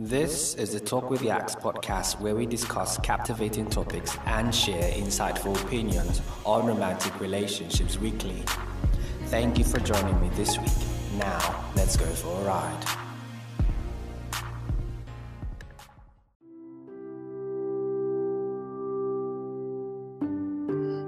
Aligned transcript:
This 0.00 0.54
is 0.54 0.72
the 0.74 0.78
Talk 0.78 1.10
with 1.10 1.22
Yaks 1.22 1.56
podcast 1.56 2.20
where 2.20 2.36
we 2.36 2.46
discuss 2.46 2.98
captivating 2.98 3.68
topics 3.68 4.16
and 4.26 4.54
share 4.54 4.92
insightful 4.92 5.60
opinions 5.60 6.22
on 6.46 6.66
romantic 6.66 7.18
relationships 7.18 7.98
weekly. 7.98 8.44
Thank 9.24 9.58
you 9.58 9.64
for 9.64 9.80
joining 9.80 10.20
me 10.20 10.28
this 10.36 10.56
week. 10.56 10.70
Now, 11.16 11.64
let's 11.74 11.96
go 11.96 12.04
for 12.04 12.28
a 12.28 12.44
ride. 12.44 12.84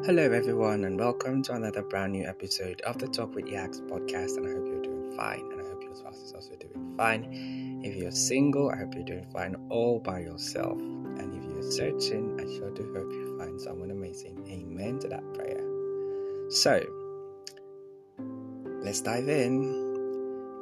Hello, 0.04 0.32
everyone, 0.32 0.82
and 0.82 0.98
welcome 0.98 1.45
to 1.45 1.52
another 1.52 1.82
brand 1.82 2.14
new 2.14 2.27
episode 2.27 2.80
of 2.80 2.98
the 2.98 3.07
Talk 3.07 3.36
with 3.36 3.46
Yaks 3.46 3.79
podcast. 3.82 4.36
And 4.36 4.48
I 4.48 4.50
hope 4.50 4.66
you're 4.66 4.82
doing 4.82 5.16
fine, 5.16 5.48
and 5.52 5.61
I 5.61 5.64
hope 5.64 5.80
your 5.84 5.95
spouse 5.95 6.16
is 6.16 6.32
also 6.32 6.57
doing 6.57 6.96
fine. 6.96 7.70
If 7.83 7.97
you're 7.97 8.11
single, 8.11 8.71
I 8.71 8.77
hope 8.77 8.95
you're 8.95 9.05
doing 9.05 9.27
fine 9.33 9.57
all 9.71 10.01
by 10.01 10.21
yourself. 10.21 10.79
And 10.79 11.35
if 11.35 11.43
you're 11.45 11.71
searching, 11.71 12.39
I 12.39 12.45
sure 12.59 12.71
do 12.71 12.82
hope 12.95 13.11
you 13.11 13.39
find 13.39 13.59
someone 13.59 13.91
amazing. 13.91 14.46
Amen 14.50 14.99
to 14.99 15.09
that 15.09 15.25
prayer. 15.35 15.64
So, 16.51 16.85
let's 18.82 19.01
dive 19.01 19.29
in. 19.29 19.89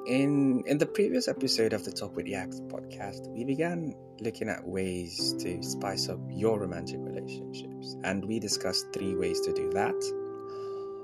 In 0.07 0.63
in 0.67 0.79
the 0.79 0.87
previous 0.87 1.29
episode 1.29 1.73
of 1.73 1.85
the 1.85 1.91
Talk 1.91 2.15
with 2.15 2.27
Yaks 2.27 2.61
podcast, 2.61 3.29
we 3.29 3.45
began 3.45 3.95
looking 4.21 4.49
at 4.49 4.67
ways 4.67 5.35
to 5.41 5.63
spice 5.63 6.09
up 6.09 6.21
your 6.31 6.61
romantic 6.61 7.01
relationships, 7.01 7.97
and 8.05 8.25
we 8.25 8.39
discussed 8.39 8.87
three 8.93 9.15
ways 9.17 9.41
to 9.41 9.53
do 9.53 9.71
that. 9.73 9.99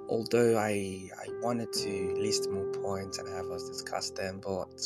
Although 0.09 0.57
I 0.59 1.11
I 1.19 1.27
wanted 1.43 1.73
to 1.73 2.15
list 2.17 2.49
more 2.51 2.71
points 2.73 3.19
and 3.19 3.29
have 3.29 3.51
us 3.51 3.69
discuss 3.69 4.11
them, 4.11 4.41
but 4.41 4.81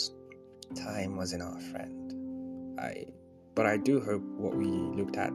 time 0.74 1.16
wasn't 1.16 1.42
our 1.42 1.60
friend. 1.60 2.78
I 2.80 3.06
but 3.54 3.66
I 3.66 3.76
do 3.76 4.00
hope 4.00 4.22
what 4.36 4.54
we 4.54 4.66
looked 4.66 5.16
at, 5.16 5.32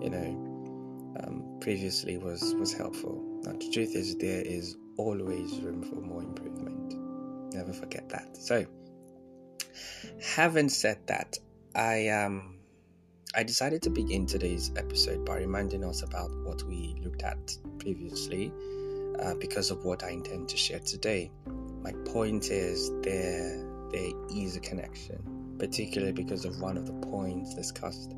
you 0.00 0.10
know, 0.10 1.16
um, 1.20 1.58
previously 1.60 2.16
was 2.16 2.54
was 2.54 2.72
helpful. 2.72 3.22
Now 3.42 3.52
the 3.52 3.70
truth 3.72 3.96
is 3.96 4.16
there 4.16 4.42
is 4.42 4.76
always 4.96 5.58
room 5.60 5.82
for 5.82 5.96
more 5.96 6.22
improvement. 6.22 6.94
Never 7.54 7.72
forget 7.72 8.08
that. 8.10 8.36
So, 8.36 8.66
having 10.22 10.68
said 10.68 10.98
that, 11.06 11.38
I 11.74 12.08
um 12.08 12.56
I 13.34 13.42
decided 13.42 13.82
to 13.82 13.90
begin 13.90 14.26
today's 14.26 14.70
episode 14.76 15.26
by 15.26 15.38
reminding 15.38 15.84
us 15.84 16.02
about 16.02 16.30
what 16.44 16.62
we 16.62 16.96
looked 17.02 17.22
at 17.22 17.36
previously, 17.78 18.52
uh, 19.18 19.34
because 19.34 19.70
of 19.70 19.84
what 19.84 20.04
I 20.04 20.10
intend 20.10 20.48
to 20.50 20.56
share 20.56 20.78
today. 20.78 21.30
My 21.82 21.92
point 22.04 22.50
is 22.50 22.90
there 23.02 23.65
there 23.90 24.10
is 24.34 24.56
a 24.56 24.60
connection, 24.60 25.56
particularly 25.58 26.12
because 26.12 26.44
of 26.44 26.60
one 26.60 26.76
of 26.76 26.86
the 26.86 26.92
points 26.92 27.54
discussed 27.54 28.14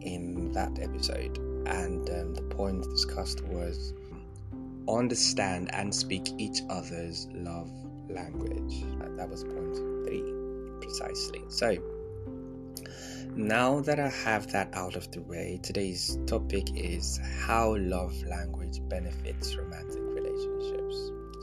in 0.00 0.52
that 0.52 0.78
episode, 0.80 1.38
and 1.66 2.08
um, 2.10 2.34
the 2.34 2.42
point 2.42 2.82
discussed 2.90 3.42
was 3.44 3.94
understand 4.88 5.70
and 5.72 5.94
speak 5.94 6.28
each 6.38 6.60
other's 6.68 7.26
love 7.32 7.70
language. 8.08 8.84
That 9.16 9.28
was 9.28 9.44
point 9.44 9.74
three, 10.06 10.22
precisely. 10.80 11.42
So, 11.48 11.76
now 13.34 13.80
that 13.80 13.98
I 13.98 14.08
have 14.08 14.52
that 14.52 14.68
out 14.74 14.96
of 14.96 15.10
the 15.10 15.22
way, 15.22 15.58
today's 15.62 16.18
topic 16.26 16.68
is 16.74 17.18
how 17.40 17.76
love 17.76 18.14
language 18.24 18.80
benefits 18.88 19.56
romantic. 19.56 20.03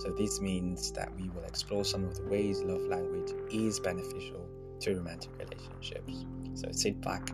So, 0.01 0.09
this 0.09 0.41
means 0.41 0.91
that 0.93 1.13
we 1.15 1.29
will 1.29 1.43
explore 1.43 1.85
some 1.85 2.03
of 2.03 2.15
the 2.15 2.23
ways 2.23 2.61
love 2.63 2.81
language 2.81 3.33
is 3.51 3.79
beneficial 3.79 4.49
to 4.79 4.95
romantic 4.95 5.29
relationships. 5.37 6.25
So, 6.55 6.71
sit 6.71 6.99
back 7.01 7.29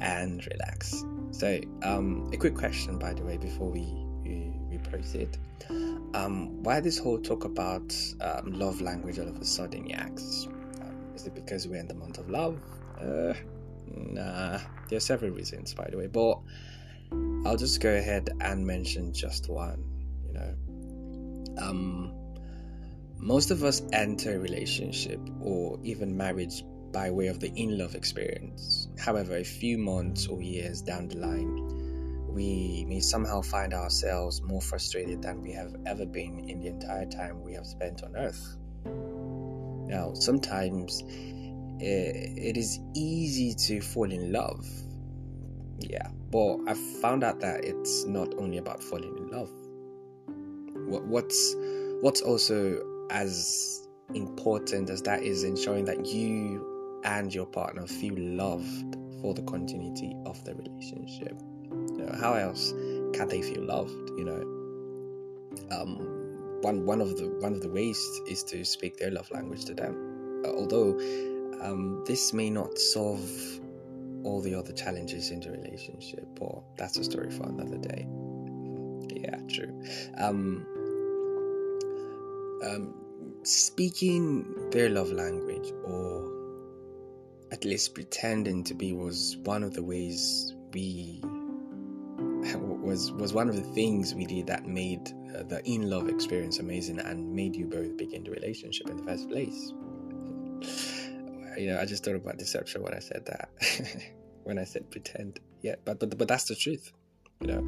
and 0.00 0.46
relax. 0.46 1.04
So, 1.30 1.60
um, 1.82 2.30
a 2.32 2.38
quick 2.38 2.54
question, 2.54 2.98
by 2.98 3.12
the 3.12 3.22
way, 3.22 3.36
before 3.36 3.70
we, 3.70 3.82
we, 4.22 4.50
we 4.70 4.78
proceed. 4.78 5.36
Um, 6.14 6.62
why 6.62 6.80
this 6.80 6.96
whole 6.96 7.18
talk 7.18 7.44
about 7.44 7.94
um, 8.22 8.52
love 8.58 8.80
language 8.80 9.18
all 9.18 9.28
of 9.28 9.36
a 9.36 9.44
sudden, 9.44 9.86
Yaks? 9.86 10.48
Um, 10.80 11.12
is 11.14 11.26
it 11.26 11.34
because 11.34 11.68
we're 11.68 11.80
in 11.80 11.86
the 11.86 11.94
month 11.94 12.16
of 12.16 12.30
love? 12.30 12.58
Uh, 12.98 13.34
nah, 13.86 14.58
there 14.88 14.96
are 14.96 15.00
several 15.00 15.32
reasons, 15.32 15.74
by 15.74 15.86
the 15.90 15.98
way, 15.98 16.06
but 16.06 16.40
I'll 17.44 17.58
just 17.58 17.82
go 17.82 17.94
ahead 17.94 18.30
and 18.40 18.66
mention 18.66 19.12
just 19.12 19.50
one. 19.50 19.84
You 20.26 20.32
know, 20.32 20.54
um, 21.60 22.12
most 23.18 23.50
of 23.50 23.64
us 23.64 23.82
enter 23.92 24.36
a 24.36 24.38
relationship 24.38 25.20
or 25.40 25.78
even 25.82 26.16
marriage 26.16 26.64
by 26.92 27.10
way 27.10 27.28
of 27.28 27.38
the 27.40 27.52
in 27.54 27.78
love 27.78 27.94
experience. 27.94 28.88
However, 28.98 29.36
a 29.36 29.44
few 29.44 29.78
months 29.78 30.26
or 30.26 30.42
years 30.42 30.82
down 30.82 31.08
the 31.08 31.18
line, 31.18 32.26
we 32.28 32.84
may 32.88 33.00
somehow 33.00 33.42
find 33.42 33.74
ourselves 33.74 34.42
more 34.42 34.60
frustrated 34.60 35.22
than 35.22 35.42
we 35.42 35.52
have 35.52 35.74
ever 35.86 36.06
been 36.06 36.48
in 36.48 36.60
the 36.60 36.68
entire 36.68 37.06
time 37.06 37.42
we 37.42 37.52
have 37.54 37.66
spent 37.66 38.02
on 38.02 38.16
earth. 38.16 38.56
Now, 39.88 40.14
sometimes 40.14 41.02
eh, 41.80 42.12
it 42.36 42.56
is 42.56 42.78
easy 42.94 43.54
to 43.66 43.80
fall 43.80 44.10
in 44.10 44.32
love. 44.32 44.66
Yeah, 45.78 46.08
but 46.30 46.58
I've 46.66 46.78
found 47.00 47.24
out 47.24 47.40
that 47.40 47.64
it's 47.64 48.04
not 48.06 48.34
only 48.38 48.58
about 48.58 48.82
falling 48.82 49.16
in 49.16 49.30
love. 49.30 49.50
What's 50.90 51.56
what's 52.00 52.22
also 52.22 52.82
as 53.10 53.88
important 54.14 54.90
as 54.90 55.02
that 55.02 55.22
is 55.22 55.44
ensuring 55.44 55.84
that 55.84 56.06
you 56.06 57.00
and 57.04 57.32
your 57.34 57.46
partner 57.46 57.86
feel 57.86 58.14
loved 58.16 58.96
for 59.20 59.34
the 59.34 59.42
continuity 59.42 60.16
of 60.26 60.42
the 60.44 60.54
relationship. 60.54 61.40
You 61.70 62.06
know, 62.06 62.18
how 62.20 62.34
else 62.34 62.72
can 63.12 63.28
they 63.28 63.42
feel 63.42 63.64
loved? 63.64 64.10
You 64.16 64.24
know, 64.24 65.76
um, 65.76 66.60
one 66.62 66.84
one 66.84 67.00
of 67.00 67.16
the 67.16 67.28
one 67.40 67.52
of 67.52 67.60
the 67.60 67.70
ways 67.70 67.98
is 68.28 68.42
to 68.44 68.64
speak 68.64 68.98
their 68.98 69.10
love 69.10 69.30
language 69.30 69.64
to 69.66 69.74
them. 69.74 70.42
Uh, 70.44 70.50
although 70.50 70.98
um, 71.62 72.02
this 72.06 72.32
may 72.32 72.50
not 72.50 72.78
solve 72.78 73.30
all 74.24 74.40
the 74.40 74.54
other 74.54 74.72
challenges 74.72 75.30
in 75.30 75.40
the 75.40 75.50
relationship, 75.50 76.26
or 76.40 76.62
that's 76.76 76.98
a 76.98 77.04
story 77.04 77.30
for 77.30 77.44
another 77.44 77.78
day. 77.78 78.06
Yeah, 79.14 79.36
true. 79.48 79.82
Um, 80.18 80.66
um, 82.62 82.94
speaking 83.42 84.70
their 84.70 84.88
love 84.88 85.10
language, 85.10 85.72
or 85.84 86.30
at 87.52 87.64
least 87.64 87.94
pretending 87.94 88.64
to 88.64 88.74
be, 88.74 88.92
was 88.92 89.36
one 89.44 89.62
of 89.62 89.74
the 89.74 89.82
ways 89.82 90.54
we 90.72 91.20
was 92.54 93.12
was 93.12 93.32
one 93.32 93.48
of 93.48 93.56
the 93.56 93.74
things 93.74 94.14
we 94.14 94.24
did 94.24 94.46
that 94.46 94.66
made 94.66 95.12
uh, 95.36 95.42
the 95.44 95.60
in 95.64 95.90
love 95.90 96.08
experience 96.08 96.58
amazing 96.58 96.98
and 96.98 97.32
made 97.34 97.54
you 97.54 97.66
both 97.66 97.96
begin 97.96 98.24
the 98.24 98.30
relationship 98.30 98.88
in 98.88 98.96
the 98.96 99.02
first 99.02 99.28
place. 99.28 99.72
You 101.58 101.72
know, 101.72 101.80
I 101.80 101.84
just 101.84 102.04
thought 102.04 102.14
about 102.14 102.38
deception 102.38 102.82
when 102.82 102.94
I 102.94 103.00
said 103.00 103.26
that. 103.26 103.50
when 104.44 104.58
I 104.58 104.64
said 104.64 104.90
pretend, 104.90 105.40
yeah, 105.62 105.74
but 105.84 106.00
but 106.00 106.16
but 106.16 106.28
that's 106.28 106.44
the 106.44 106.54
truth. 106.54 106.92
You 107.42 107.46
know, 107.46 107.64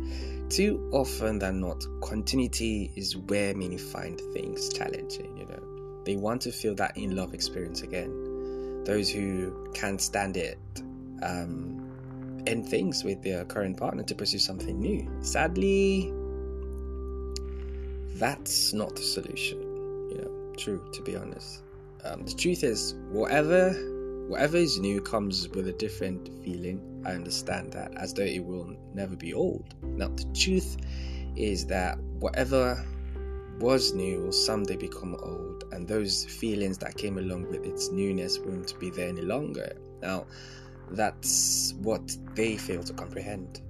too 0.50 0.91
often 0.93 1.38
than 1.38 1.60
not, 1.60 1.83
continuity 2.03 2.93
is 2.94 3.16
where 3.16 3.55
many 3.55 3.78
find 3.78 4.21
things 4.34 4.69
challenging. 4.69 5.34
You 5.38 5.47
know, 5.47 6.03
they 6.05 6.16
want 6.16 6.43
to 6.43 6.53
feel 6.53 6.75
that 6.75 6.94
in 6.99 7.16
love 7.16 7.33
experience 7.33 7.81
again. 7.81 8.84
Those 8.84 9.09
who 9.09 9.71
can't 9.72 9.99
stand 9.99 10.37
it. 10.37 10.59
Um, 11.22 11.91
end 12.47 12.69
things 12.69 13.03
with 13.03 13.22
their 13.22 13.47
current 13.47 13.78
partner 13.78 14.03
to 14.03 14.15
pursue 14.15 14.41
something 14.41 14.78
new. 14.78 15.09
Sadly, 15.22 16.12
that's 18.19 18.75
not 18.75 18.94
the 18.94 19.03
solution. 19.03 19.59
You 20.10 20.19
know, 20.21 20.53
true 20.59 20.84
to 20.93 21.03
be 21.03 21.16
honest. 21.16 21.62
Um, 22.04 22.27
the 22.27 22.34
truth 22.34 22.62
is, 22.62 22.94
whatever 23.09 23.71
whatever 24.32 24.56
is 24.56 24.78
new 24.78 24.98
comes 24.98 25.47
with 25.50 25.69
a 25.69 25.72
different 25.75 26.30
feeling. 26.42 26.80
I 27.04 27.12
understand 27.12 27.71
that, 27.74 27.92
as 27.98 28.15
though 28.15 28.22
it 28.22 28.42
will 28.42 28.74
never 28.95 29.15
be 29.15 29.34
old. 29.34 29.74
Now, 29.83 30.09
the 30.09 30.24
truth 30.33 30.78
is 31.36 31.66
that 31.66 31.98
whatever 32.18 32.83
was 33.60 33.92
new 33.92 34.22
will 34.22 34.33
someday 34.33 34.77
become 34.77 35.16
old, 35.16 35.65
and 35.72 35.86
those 35.86 36.24
feelings 36.24 36.78
that 36.78 36.97
came 36.97 37.18
along 37.18 37.51
with 37.51 37.66
its 37.66 37.91
newness 37.91 38.39
won't 38.39 38.80
be 38.80 38.89
there 38.89 39.10
any 39.10 39.21
longer. 39.21 39.77
Now, 40.01 40.24
that's 40.92 41.74
what 41.83 42.16
they 42.34 42.57
fail 42.57 42.83
to 42.84 42.95
comprehend. 42.95 43.60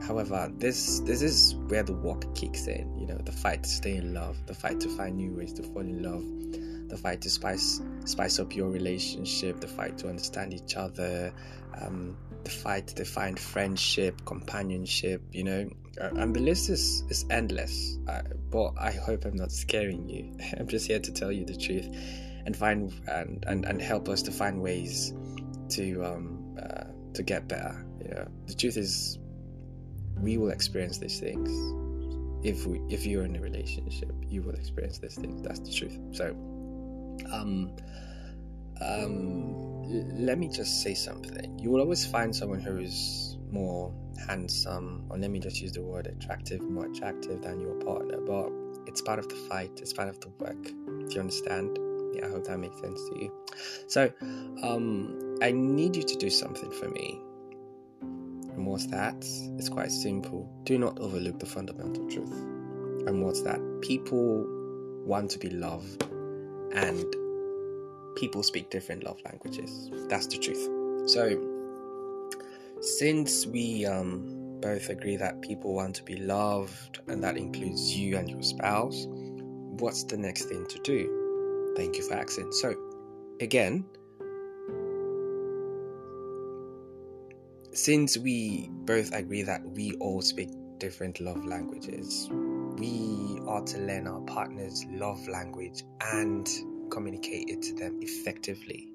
However, 0.00 0.48
this 0.58 1.00
this 1.00 1.22
is 1.22 1.56
where 1.66 1.82
the 1.82 1.92
work 1.92 2.32
kicks 2.36 2.68
in. 2.68 2.96
You 3.00 3.08
know, 3.08 3.18
the 3.18 3.32
fight 3.32 3.64
to 3.64 3.68
stay 3.68 3.96
in 3.96 4.14
love, 4.14 4.36
the 4.46 4.54
fight 4.54 4.78
to 4.78 4.88
find 4.90 5.16
new 5.16 5.32
ways 5.32 5.52
to 5.54 5.64
fall 5.64 5.82
in 5.82 6.04
love, 6.04 6.22
the 6.94 7.00
fight 7.00 7.20
to 7.22 7.30
spice 7.30 7.80
spice 8.04 8.38
up 8.38 8.54
your 8.54 8.70
relationship, 8.70 9.60
the 9.60 9.66
fight 9.66 9.98
to 9.98 10.08
understand 10.08 10.54
each 10.54 10.76
other, 10.76 11.32
um, 11.80 12.16
the 12.44 12.50
fight 12.50 12.86
to 12.86 13.04
find 13.04 13.38
friendship, 13.38 14.24
companionship. 14.24 15.20
You 15.32 15.44
know, 15.44 15.70
and 15.98 16.34
the 16.34 16.40
list 16.40 16.70
is 16.70 17.02
is 17.08 17.24
endless. 17.30 17.98
But 18.50 18.74
I 18.78 18.92
hope 18.92 19.24
I'm 19.24 19.34
not 19.34 19.50
scaring 19.50 20.08
you. 20.08 20.36
I'm 20.58 20.68
just 20.68 20.86
here 20.86 21.00
to 21.00 21.12
tell 21.12 21.32
you 21.32 21.44
the 21.44 21.56
truth, 21.56 21.88
and 22.46 22.56
find 22.56 22.92
and 23.08 23.44
and, 23.48 23.64
and 23.64 23.82
help 23.82 24.08
us 24.08 24.22
to 24.22 24.30
find 24.30 24.62
ways 24.62 25.12
to 25.70 26.04
um, 26.04 26.56
uh, 26.62 26.84
to 27.14 27.22
get 27.24 27.48
better. 27.48 27.84
Know, 28.08 28.28
the 28.46 28.54
truth 28.54 28.76
is, 28.76 29.18
we 30.20 30.36
will 30.38 30.50
experience 30.50 30.98
these 30.98 31.18
things. 31.18 31.50
If 32.44 32.66
we, 32.66 32.80
if 32.90 33.06
you're 33.06 33.24
in 33.24 33.34
a 33.36 33.40
relationship, 33.40 34.12
you 34.28 34.42
will 34.42 34.54
experience 34.54 34.98
these 34.98 35.14
things. 35.16 35.42
That's 35.42 35.60
the 35.60 35.72
truth. 35.72 35.98
So, 36.12 36.36
um, 37.32 37.74
um, 38.80 39.82
let 40.24 40.38
me 40.38 40.48
just 40.48 40.82
say 40.82 40.94
something. 40.94 41.58
You 41.58 41.70
will 41.70 41.80
always 41.80 42.04
find 42.04 42.34
someone 42.34 42.60
who 42.60 42.78
is 42.78 43.36
more 43.50 43.94
handsome, 44.26 45.06
or 45.10 45.18
let 45.18 45.30
me 45.30 45.38
just 45.38 45.60
use 45.60 45.72
the 45.72 45.82
word 45.82 46.06
attractive, 46.06 46.60
more 46.62 46.86
attractive 46.86 47.42
than 47.42 47.60
your 47.60 47.74
partner. 47.74 48.18
But 48.20 48.50
it's 48.86 49.00
part 49.00 49.18
of 49.18 49.28
the 49.28 49.34
fight. 49.34 49.70
It's 49.80 49.92
part 49.92 50.08
of 50.08 50.20
the 50.20 50.28
work. 50.38 50.62
Do 50.62 51.08
you 51.10 51.20
understand? 51.20 51.78
Yeah, 52.14 52.26
I 52.26 52.30
hope 52.30 52.44
that 52.44 52.58
makes 52.58 52.80
sense 52.80 53.00
to 53.10 53.18
you. 53.18 53.32
So, 53.88 54.12
um, 54.62 55.38
I 55.42 55.52
need 55.52 55.96
you 55.96 56.02
to 56.02 56.16
do 56.16 56.30
something 56.30 56.70
for 56.70 56.88
me. 56.88 57.20
And 58.00 58.66
what's 58.66 58.86
that? 58.86 59.16
It's 59.58 59.68
quite 59.68 59.90
simple. 59.90 60.48
Do 60.62 60.78
not 60.78 61.00
overlook 61.00 61.40
the 61.40 61.46
fundamental 61.46 62.08
truth. 62.08 62.32
And 63.06 63.22
what's 63.22 63.42
that? 63.42 63.60
People 63.82 64.46
want 65.04 65.30
to 65.32 65.38
be 65.38 65.50
loved, 65.50 66.04
and 66.74 67.04
people 68.16 68.42
speak 68.42 68.70
different 68.70 69.04
love 69.04 69.20
languages. 69.24 69.90
That's 70.08 70.26
the 70.26 70.38
truth. 70.38 71.10
So, 71.10 71.50
since 72.80 73.46
we 73.46 73.86
um, 73.86 74.58
both 74.60 74.88
agree 74.88 75.16
that 75.16 75.40
people 75.42 75.74
want 75.74 75.96
to 75.96 76.02
be 76.02 76.16
loved, 76.16 77.00
and 77.08 77.22
that 77.22 77.36
includes 77.36 77.94
you 77.96 78.16
and 78.16 78.28
your 78.28 78.42
spouse, 78.42 79.06
what's 79.08 80.04
the 80.04 80.16
next 80.16 80.44
thing 80.44 80.66
to 80.66 80.78
do? 80.80 81.74
Thank 81.76 81.96
you 81.96 82.02
for 82.02 82.14
asking. 82.14 82.52
So, 82.52 82.74
again, 83.40 83.84
since 87.72 88.16
we 88.16 88.68
both 88.70 89.12
agree 89.12 89.42
that 89.42 89.64
we 89.64 89.94
all 89.94 90.22
speak 90.22 90.50
different 90.78 91.20
love 91.20 91.44
languages, 91.44 92.28
we 92.78 93.40
are 93.46 93.62
to 93.62 93.78
learn 93.78 94.06
our 94.06 94.20
partner's 94.22 94.84
love 94.86 95.26
language 95.28 95.82
and 96.12 96.48
communicate 96.90 97.48
it 97.48 97.62
to 97.62 97.74
them 97.74 97.98
effectively. 98.02 98.88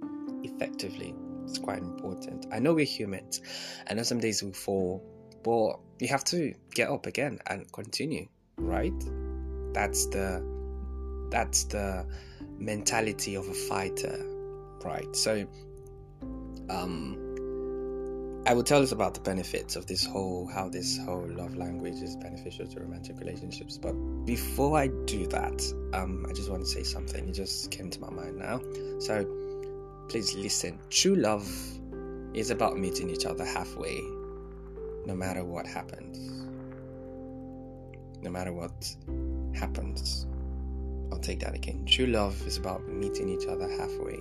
Effectively. 0.44 1.16
It's 1.46 1.60
quite 1.60 1.80
important. 1.80 2.46
I 2.52 2.60
know 2.60 2.74
we're 2.74 2.86
humans. 2.86 3.42
I 3.90 3.94
know 3.94 4.04
some 4.04 4.20
days 4.20 4.44
we 4.44 4.52
fall, 4.52 5.04
but 5.44 5.80
we 6.00 6.08
have 6.08 6.24
to 6.26 6.54
get 6.74 6.90
up 6.90 7.06
again 7.06 7.40
and 7.48 7.72
continue, 7.72 8.28
right? 8.58 8.94
That's 9.74 10.06
the 10.08 10.44
that's 11.32 11.66
the 11.66 12.06
mentality 12.58 13.36
of 13.36 13.48
a 13.48 13.54
fighter, 13.54 14.26
right? 14.84 15.16
So 15.16 15.48
um 16.70 17.29
I 18.50 18.54
will 18.54 18.64
tell 18.64 18.82
us 18.82 18.92
about 18.92 19.14
the 19.14 19.20
benefits 19.20 19.76
of 19.76 19.86
this 19.86 20.04
whole, 20.04 20.48
how 20.48 20.70
this 20.70 20.98
whole 20.98 21.28
love 21.30 21.56
language 21.56 22.02
is 22.02 22.16
beneficial 22.16 22.66
to 22.66 22.80
romantic 22.80 23.20
relationships. 23.20 23.78
But 23.78 23.94
before 24.26 24.76
I 24.76 24.88
do 25.06 25.28
that, 25.28 25.62
um, 25.94 26.26
I 26.28 26.34
just 26.34 26.50
want 26.50 26.64
to 26.64 26.68
say 26.68 26.82
something. 26.82 27.30
It 27.30 27.34
just 27.34 27.70
came 27.70 27.92
to 27.92 28.02
my 28.02 28.10
mind 28.10 28.40
now. 28.40 28.60
So 28.98 29.24
please 30.10 30.34
listen. 30.34 30.80
True 30.90 31.14
love 31.14 31.48
is 32.34 32.50
about 32.50 32.76
meeting 32.76 33.12
each 33.12 33.28
other 33.28 33.46
halfway, 33.46 34.02
no 35.06 35.14
matter 35.14 35.44
what 35.44 35.68
happens. 35.68 36.18
No 38.24 38.32
matter 38.32 38.52
what 38.52 38.96
happens. 39.54 40.26
I'll 41.12 41.20
take 41.20 41.42
that 41.42 41.54
again. 41.54 41.86
True 41.86 42.08
love 42.08 42.42
is 42.48 42.58
about 42.58 42.88
meeting 42.88 43.30
each 43.30 43.46
other 43.46 43.70
halfway. 43.70 44.18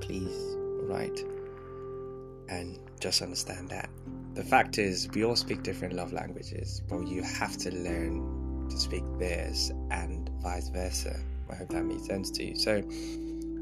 Please, 0.00 0.56
right? 0.84 1.20
And 2.48 2.78
just 3.00 3.22
understand 3.22 3.68
that. 3.70 3.88
The 4.34 4.44
fact 4.44 4.78
is, 4.78 5.08
we 5.14 5.24
all 5.24 5.36
speak 5.36 5.62
different 5.62 5.94
love 5.94 6.12
languages, 6.12 6.82
but 6.88 7.06
you 7.08 7.22
have 7.22 7.56
to 7.58 7.74
learn 7.74 8.68
to 8.68 8.78
speak 8.78 9.04
theirs 9.18 9.72
and 9.90 10.28
vice 10.42 10.68
versa. 10.68 11.18
I 11.50 11.54
hope 11.54 11.70
that 11.70 11.84
makes 11.84 12.06
sense 12.06 12.30
to 12.32 12.44
you. 12.44 12.56
So, 12.56 12.82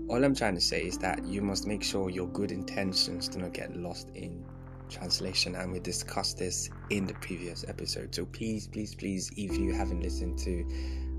all 0.09 0.23
I'm 0.23 0.35
trying 0.35 0.55
to 0.55 0.61
say 0.61 0.83
is 0.83 0.99
that 0.99 1.25
you 1.25 1.43
must 1.43 1.67
make 1.67 1.83
sure 1.83 2.11
your 2.11 2.29
good 2.29 2.51
intentions 2.51 3.29
do 3.29 3.39
not 3.39 3.53
get 3.53 3.77
lost 3.77 4.11
in 4.15 4.45
translation, 4.91 5.55
and 5.55 5.73
we 5.73 5.81
discussed 5.81 6.39
this 6.39 6.71
in 6.91 7.07
the 7.07 7.15
previous 7.15 7.65
episode. 7.69 8.15
So, 8.15 8.25
please, 8.27 8.67
please, 8.67 8.95
please, 8.95 9.31
if 9.37 9.57
you 9.57 9.73
haven't 9.73 10.01
listened 10.01 10.39
to 10.41 10.67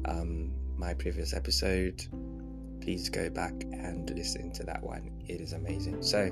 um, 0.05 0.51
my 0.77 0.93
previous 0.93 1.33
episode, 1.33 2.05
please 2.81 3.09
go 3.09 3.29
back 3.29 3.53
and 3.71 4.09
listen 4.15 4.51
to 4.53 4.63
that 4.63 4.83
one. 4.83 5.11
It 5.27 5.41
is 5.41 5.53
amazing. 5.53 6.03
So, 6.03 6.29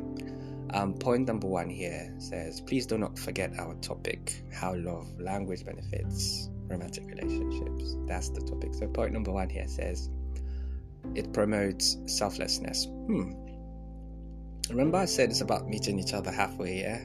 um, 0.73 0.93
point 0.93 1.27
number 1.27 1.47
one 1.47 1.69
here 1.69 2.13
says, 2.17 2.61
please 2.61 2.85
do 2.85 2.97
not 2.97 3.17
forget 3.17 3.51
our 3.59 3.75
topic 3.75 4.43
how 4.51 4.75
love 4.75 5.07
language 5.19 5.65
benefits 5.65 6.49
romantic 6.67 7.05
relationships. 7.07 7.95
That's 8.07 8.29
the 8.29 8.41
topic. 8.41 8.73
So, 8.73 8.87
point 8.87 9.13
number 9.13 9.31
one 9.31 9.49
here 9.49 9.67
says, 9.67 10.09
it 11.15 11.33
promotes 11.33 11.97
selflessness. 12.07 12.85
Hmm. 12.85 13.33
Remember, 14.69 14.97
I 14.97 15.05
said 15.05 15.29
it's 15.29 15.41
about 15.41 15.67
meeting 15.67 15.99
each 15.99 16.13
other 16.13 16.31
halfway, 16.31 16.79
yeah? 16.79 17.01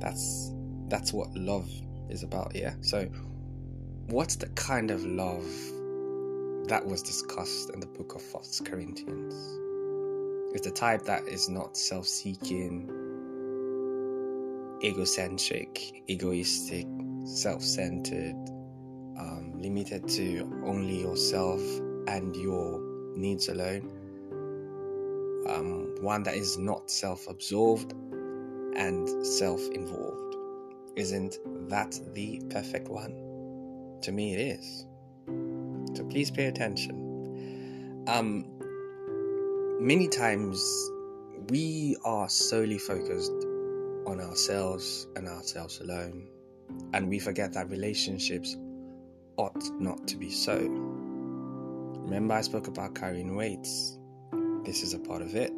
That's 0.00 0.52
that's 0.88 1.12
what 1.12 1.34
love 1.34 1.68
is 2.08 2.22
about, 2.22 2.54
yeah? 2.54 2.74
So, 2.80 3.04
what's 4.06 4.36
the 4.36 4.48
kind 4.50 4.90
of 4.90 5.04
love 5.04 5.46
that 6.68 6.84
was 6.84 7.02
discussed 7.02 7.70
in 7.70 7.80
the 7.80 7.86
book 7.86 8.14
of 8.14 8.22
First 8.22 8.64
Corinthians? 8.64 9.34
Is 10.56 10.62
the 10.62 10.70
type 10.70 11.02
that 11.02 11.28
is 11.28 11.50
not 11.50 11.76
self 11.76 12.06
seeking, 12.06 12.88
egocentric, 14.82 16.02
egoistic, 16.08 16.86
self 17.24 17.62
centered, 17.62 18.34
um, 19.18 19.52
limited 19.58 20.08
to 20.08 20.50
only 20.64 21.02
yourself 21.02 21.60
and 22.08 22.34
your 22.36 22.80
needs 23.14 23.48
alone. 23.48 23.92
Um, 25.46 25.94
one 26.00 26.22
that 26.22 26.34
is 26.34 26.56
not 26.56 26.90
self 26.90 27.28
absorbed 27.28 27.92
and 27.92 29.26
self 29.26 29.60
involved. 29.74 30.36
Isn't 30.96 31.36
that 31.68 32.00
the 32.14 32.40
perfect 32.48 32.88
one? 32.88 33.12
To 34.02 34.10
me, 34.10 34.32
it 34.32 34.58
is. 34.58 34.86
So 35.96 36.04
please 36.04 36.30
pay 36.30 36.46
attention. 36.46 38.04
Um, 38.08 38.55
many 39.78 40.08
times 40.08 40.90
we 41.48 41.96
are 42.04 42.28
solely 42.28 42.78
focused 42.78 43.32
on 44.06 44.20
ourselves 44.20 45.06
and 45.16 45.28
ourselves 45.28 45.80
alone, 45.80 46.28
and 46.92 47.08
we 47.08 47.18
forget 47.18 47.52
that 47.52 47.68
relationships 47.70 48.56
ought 49.36 49.62
not 49.78 50.06
to 50.08 50.16
be 50.16 50.30
so. 50.30 50.56
Remember, 50.58 52.34
I 52.34 52.40
spoke 52.40 52.68
about 52.68 52.94
carrying 52.94 53.34
weights. 53.34 53.98
This 54.64 54.82
is 54.82 54.94
a 54.94 54.98
part 54.98 55.22
of 55.22 55.34
it. 55.34 55.52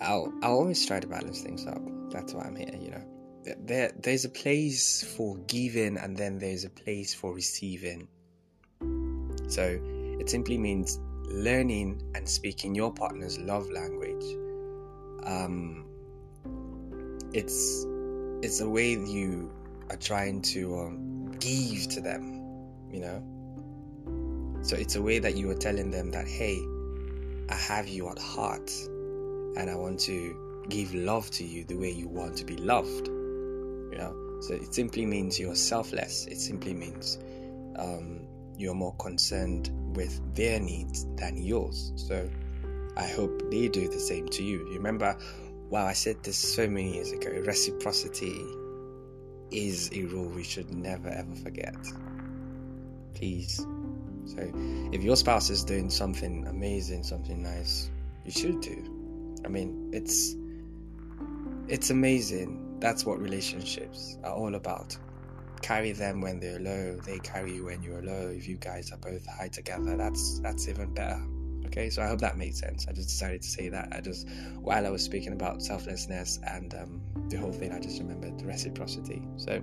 I'll, 0.00 0.32
I'll 0.42 0.58
always 0.58 0.84
try 0.86 1.00
to 1.00 1.06
balance 1.06 1.40
things 1.40 1.66
up. 1.66 1.80
That's 2.10 2.34
why 2.34 2.44
I'm 2.44 2.56
here, 2.56 2.74
you 2.78 2.90
know. 2.90 3.04
There, 3.60 3.92
there's 3.98 4.24
a 4.24 4.30
place 4.30 5.04
for 5.16 5.36
giving, 5.46 5.96
and 5.96 6.16
then 6.16 6.38
there's 6.38 6.64
a 6.64 6.70
place 6.70 7.14
for 7.14 7.32
receiving. 7.32 8.08
So 9.48 9.80
it 10.20 10.28
simply 10.28 10.58
means 10.58 10.98
learning 11.26 12.02
and 12.14 12.28
speaking 12.28 12.74
your 12.74 12.92
partner's 12.92 13.38
love 13.38 13.70
language. 13.70 14.24
Um, 15.24 15.86
it's 17.32 17.86
it's 18.42 18.60
a 18.60 18.68
way 18.68 18.92
you 18.92 19.50
are 19.90 19.96
trying 19.96 20.42
to 20.42 20.78
um, 20.78 21.32
give 21.40 21.88
to 21.88 22.00
them, 22.00 22.40
you 22.90 23.00
know. 23.00 24.60
So 24.62 24.76
it's 24.76 24.96
a 24.96 25.02
way 25.02 25.18
that 25.18 25.36
you 25.36 25.50
are 25.50 25.56
telling 25.56 25.90
them 25.90 26.10
that, 26.12 26.26
hey, 26.26 26.58
I 27.50 27.54
have 27.54 27.88
you 27.88 28.08
at 28.08 28.18
heart, 28.18 28.70
and 29.56 29.70
I 29.70 29.74
want 29.74 30.00
to 30.00 30.64
give 30.68 30.94
love 30.94 31.30
to 31.32 31.44
you 31.44 31.64
the 31.64 31.76
way 31.76 31.90
you 31.90 32.08
want 32.08 32.36
to 32.38 32.44
be 32.44 32.56
loved. 32.56 33.08
You 33.08 33.98
know. 33.98 34.40
So 34.40 34.54
it 34.54 34.74
simply 34.74 35.06
means 35.06 35.38
you're 35.38 35.54
selfless. 35.54 36.26
It 36.26 36.38
simply 36.38 36.74
means 36.74 37.18
um, 37.76 38.20
you're 38.56 38.74
more 38.74 38.94
concerned 38.96 39.70
with 39.94 40.20
their 40.34 40.60
needs 40.60 41.06
than 41.16 41.36
yours. 41.42 41.92
So 41.96 42.28
I 42.96 43.06
hope 43.06 43.50
they 43.50 43.68
do 43.68 43.88
the 43.88 43.98
same 43.98 44.28
to 44.28 44.42
you. 44.42 44.66
Remember, 44.72 45.16
wow, 45.70 45.86
I 45.86 45.92
said 45.92 46.22
this 46.22 46.36
so 46.36 46.68
many 46.68 46.94
years 46.94 47.12
ago 47.12 47.30
reciprocity 47.44 48.44
is 49.50 49.90
a 49.92 50.02
rule 50.04 50.28
we 50.28 50.44
should 50.44 50.72
never 50.72 51.08
ever 51.08 51.34
forget. 51.36 51.76
Please. 53.14 53.66
So 54.26 54.50
if 54.92 55.02
your 55.02 55.16
spouse 55.16 55.50
is 55.50 55.64
doing 55.64 55.90
something 55.90 56.46
amazing, 56.46 57.04
something 57.04 57.42
nice, 57.42 57.90
you 58.24 58.30
should 58.30 58.60
do. 58.60 58.82
I 59.44 59.48
mean, 59.48 59.90
it's 59.92 60.36
it's 61.68 61.90
amazing. 61.90 62.78
That's 62.80 63.06
what 63.06 63.20
relationships 63.20 64.18
are 64.24 64.32
all 64.32 64.54
about 64.54 64.96
carry 65.64 65.92
them 65.92 66.20
when 66.20 66.38
they're 66.40 66.60
low 66.60 66.94
they 67.06 67.18
carry 67.20 67.54
you 67.54 67.64
when 67.64 67.82
you're 67.82 68.02
low 68.02 68.28
if 68.28 68.46
you 68.46 68.56
guys 68.58 68.92
are 68.92 68.98
both 68.98 69.26
high 69.26 69.48
together 69.48 69.96
that's 69.96 70.38
that's 70.40 70.68
even 70.68 70.92
better 70.92 71.18
Okay, 71.66 71.90
so 71.90 72.02
I 72.02 72.06
hope 72.06 72.20
that 72.20 72.36
made 72.36 72.54
sense. 72.54 72.86
I 72.88 72.92
just 72.92 73.08
decided 73.08 73.42
to 73.42 73.48
say 73.48 73.68
that. 73.68 73.88
I 73.90 74.00
just, 74.00 74.28
while 74.60 74.86
I 74.86 74.90
was 74.90 75.02
speaking 75.02 75.32
about 75.32 75.60
selflessness 75.60 76.38
and 76.46 76.72
um, 76.74 77.00
the 77.30 77.36
whole 77.36 77.52
thing, 77.52 77.72
I 77.72 77.80
just 77.80 77.98
remembered 77.98 78.40
reciprocity. 78.42 79.22
So, 79.38 79.60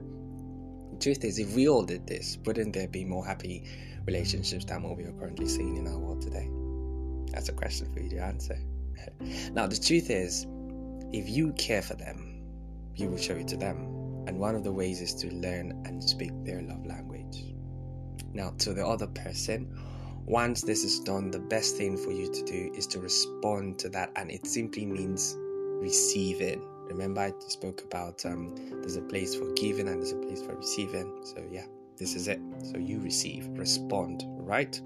the 0.91 0.97
truth 0.99 1.23
is, 1.23 1.39
if 1.39 1.55
we 1.55 1.69
all 1.69 1.83
did 1.83 2.05
this, 2.07 2.37
wouldn't 2.45 2.73
there 2.73 2.89
be 2.89 3.05
more 3.05 3.25
happy 3.25 3.63
relationships 4.05 4.65
than 4.65 4.83
what 4.83 4.97
we 4.97 5.05
are 5.05 5.13
currently 5.13 5.47
seeing 5.47 5.77
in 5.77 5.87
our 5.87 5.97
world 5.97 6.21
today? 6.21 6.49
That's 7.31 7.47
a 7.47 7.53
question 7.53 7.87
for 7.93 8.01
you 8.01 8.09
to 8.09 8.17
answer. 8.17 8.59
now, 9.53 9.67
the 9.67 9.77
truth 9.77 10.09
is, 10.09 10.45
if 11.13 11.29
you 11.29 11.53
care 11.53 11.81
for 11.81 11.93
them, 11.93 12.43
you 12.95 13.09
will 13.09 13.17
show 13.17 13.35
it 13.35 13.47
to 13.49 13.55
them. 13.55 14.00
And 14.27 14.39
one 14.39 14.55
of 14.55 14.63
the 14.63 14.71
ways 14.71 15.01
is 15.01 15.13
to 15.15 15.33
learn 15.33 15.81
and 15.85 16.03
speak 16.03 16.31
their 16.43 16.61
love 16.61 16.85
language. 16.85 17.53
Now, 18.33 18.53
to 18.59 18.73
the 18.73 18.85
other 18.85 19.07
person, 19.07 19.75
once 20.25 20.61
this 20.61 20.83
is 20.83 20.99
done, 20.99 21.31
the 21.31 21.39
best 21.39 21.75
thing 21.75 21.97
for 21.97 22.11
you 22.11 22.31
to 22.31 22.43
do 22.43 22.71
is 22.75 22.87
to 22.87 22.99
respond 22.99 23.79
to 23.79 23.89
that, 23.89 24.11
and 24.15 24.31
it 24.31 24.45
simply 24.45 24.85
means 24.85 25.35
receiving. 25.81 26.61
Remember, 26.87 27.21
I 27.21 27.33
spoke 27.47 27.83
about 27.83 28.25
um, 28.25 28.55
there's 28.81 28.97
a 28.97 29.01
place 29.01 29.35
for 29.35 29.51
giving 29.53 29.87
and 29.87 30.01
there's 30.01 30.11
a 30.11 30.17
place 30.17 30.41
for 30.41 30.55
receiving. 30.55 31.21
So, 31.23 31.43
yeah, 31.49 31.65
this 31.97 32.15
is 32.15 32.27
it. 32.27 32.39
So, 32.63 32.77
you 32.77 32.99
receive, 32.99 33.47
respond, 33.49 34.23
right? 34.27 34.79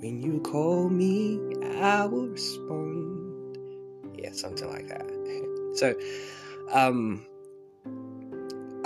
When 0.00 0.20
you 0.22 0.40
call 0.40 0.88
me, 0.88 1.40
I 1.80 2.04
will 2.06 2.28
respond. 2.28 3.58
Yeah, 4.16 4.32
something 4.32 4.68
like 4.68 4.88
that. 4.88 5.06
So, 5.74 5.94
um, 6.72 7.24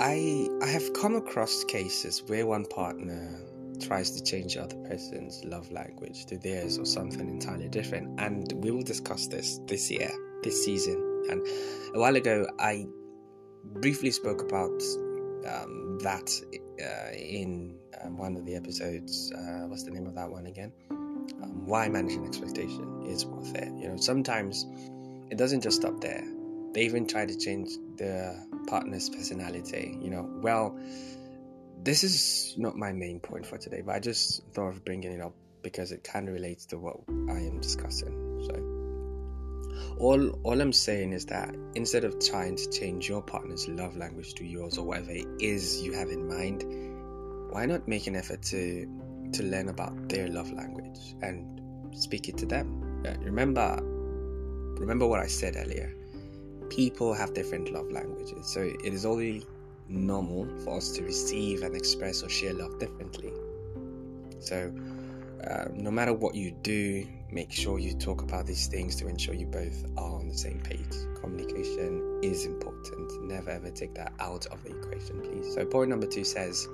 I 0.03 0.49
I 0.61 0.67
have 0.67 0.91
come 0.91 1.15
across 1.15 1.63
cases 1.63 2.23
where 2.27 2.45
one 2.45 2.65
partner 2.65 3.39
tries 3.79 4.11
to 4.11 4.21
change 4.21 4.55
the 4.55 4.63
other 4.63 4.75
person's 4.89 5.41
love 5.45 5.71
language 5.71 6.25
to 6.25 6.37
theirs 6.37 6.77
or 6.77 6.85
something 6.85 7.29
entirely 7.29 7.69
different, 7.69 8.19
and 8.19 8.51
we 8.61 8.69
will 8.69 8.81
discuss 8.81 9.27
this 9.27 9.61
this 9.65 9.89
year, 9.89 10.11
this 10.43 10.65
season. 10.65 10.97
And 11.29 11.41
a 11.95 11.99
while 11.99 12.17
ago, 12.17 12.45
I 12.59 12.85
briefly 13.63 14.11
spoke 14.11 14.41
about 14.41 14.83
um, 15.47 15.99
that 16.03 16.29
uh, 16.83 17.15
in 17.15 17.77
um, 18.03 18.17
one 18.17 18.35
of 18.35 18.45
the 18.45 18.55
episodes. 18.55 19.31
Uh, 19.31 19.67
what's 19.67 19.83
the 19.83 19.91
name 19.91 20.05
of 20.05 20.15
that 20.15 20.29
one 20.29 20.47
again? 20.47 20.73
Um, 20.91 21.65
why 21.65 21.87
managing 21.87 22.25
expectation 22.25 23.03
is 23.07 23.25
worth 23.25 23.55
it. 23.55 23.71
You 23.77 23.87
know, 23.87 23.95
sometimes 23.95 24.65
it 25.29 25.37
doesn't 25.37 25.61
just 25.61 25.79
stop 25.79 26.01
there 26.01 26.25
they 26.73 26.83
even 26.83 27.07
try 27.07 27.25
to 27.25 27.37
change 27.37 27.69
the 27.97 28.35
partner's 28.67 29.09
personality. 29.09 29.97
You 30.01 30.09
know, 30.09 30.29
well, 30.41 30.77
this 31.83 32.03
is 32.03 32.55
not 32.57 32.75
my 32.75 32.91
main 32.91 33.19
point 33.19 33.45
for 33.45 33.57
today, 33.57 33.81
but 33.81 33.95
I 33.95 33.99
just 33.99 34.43
thought 34.53 34.69
of 34.69 34.83
bringing 34.83 35.11
it 35.11 35.21
up 35.21 35.33
because 35.61 35.91
it 35.91 36.03
kind 36.03 36.27
of 36.27 36.33
relates 36.33 36.65
to 36.67 36.77
what 36.77 36.97
I 37.29 37.37
am 37.37 37.59
discussing. 37.59 38.13
So, 38.45 39.95
all 39.99 40.29
all 40.43 40.59
I'm 40.59 40.73
saying 40.73 41.13
is 41.13 41.25
that 41.27 41.55
instead 41.75 42.03
of 42.03 42.19
trying 42.19 42.55
to 42.55 42.69
change 42.69 43.07
your 43.07 43.21
partner's 43.21 43.67
love 43.67 43.95
language 43.95 44.33
to 44.35 44.45
yours 44.45 44.77
or 44.77 44.85
whatever 44.85 45.11
it 45.11 45.27
is 45.39 45.81
you 45.81 45.93
have 45.93 46.09
in 46.09 46.27
mind, 46.27 46.63
why 47.53 47.65
not 47.65 47.87
make 47.87 48.07
an 48.07 48.15
effort 48.15 48.41
to 48.43 48.87
to 49.33 49.43
learn 49.43 49.69
about 49.69 50.09
their 50.09 50.27
love 50.27 50.51
language 50.51 51.15
and 51.21 51.61
speak 51.95 52.29
it 52.29 52.37
to 52.37 52.45
them? 52.45 53.03
Uh, 53.05 53.13
remember, 53.19 53.77
remember 54.79 55.05
what 55.05 55.19
I 55.19 55.27
said 55.27 55.55
earlier 55.55 55.93
people 56.75 57.13
have 57.13 57.35
different 57.35 57.71
love 57.71 57.91
languages, 57.91 58.47
so 58.47 58.61
it 58.61 58.93
is 58.93 59.05
only 59.05 59.45
normal 59.87 60.47
for 60.63 60.77
us 60.77 60.91
to 60.93 61.03
receive 61.03 61.61
and 61.61 61.75
express 61.75 62.23
or 62.23 62.29
share 62.29 62.53
love 62.53 62.79
differently. 62.79 63.31
So, 64.39 64.73
uh, 65.47 65.65
no 65.73 65.91
matter 65.91 66.13
what 66.13 66.33
you 66.33 66.51
do, 66.63 67.05
make 67.31 67.51
sure 67.51 67.77
you 67.77 67.93
talk 67.93 68.23
about 68.23 68.47
these 68.47 68.65
things 68.67 68.95
to 68.97 69.07
ensure 69.07 69.35
you 69.35 69.45
both 69.45 69.85
are 69.97 70.15
on 70.15 70.27
the 70.27 70.37
same 70.37 70.61
page. 70.61 70.95
Communication 71.21 72.19
is 72.23 72.45
important. 72.45 73.21
Never 73.21 73.51
ever 73.51 73.69
take 73.69 73.93
that 73.93 74.13
out 74.19 74.47
of 74.47 74.63
the 74.63 74.71
equation, 74.71 75.21
please. 75.21 75.53
So, 75.53 75.65
point 75.65 75.91
number 75.91 76.07
two 76.07 76.23
says 76.23 76.67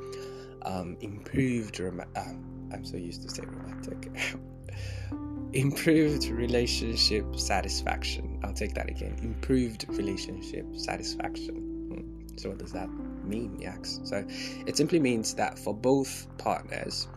um, 0.61 0.95
improved. 1.01 1.77
Rom- 1.79 2.05
uh, 2.15 2.33
I'm 2.71 2.85
so 2.85 2.95
used 2.95 3.23
to 3.23 3.29
saying 3.29 3.49
romantic. 3.49 4.11
improved 5.53 6.25
relationship 6.25 7.35
satisfaction. 7.35 8.28
I'll 8.43 8.53
take 8.53 8.73
that 8.75 8.89
again. 8.89 9.17
Improved 9.21 9.85
relationship 9.89 10.65
satisfaction. 10.75 11.55
Hmm. 11.55 12.37
So, 12.37 12.49
what 12.49 12.59
does 12.59 12.71
that 12.71 12.89
mean, 13.23 13.59
Yaks? 13.59 13.99
So, 14.03 14.25
it 14.65 14.77
simply 14.77 14.99
means 14.99 15.33
that 15.35 15.59
for 15.59 15.73
both 15.73 16.27
partners, 16.37 17.07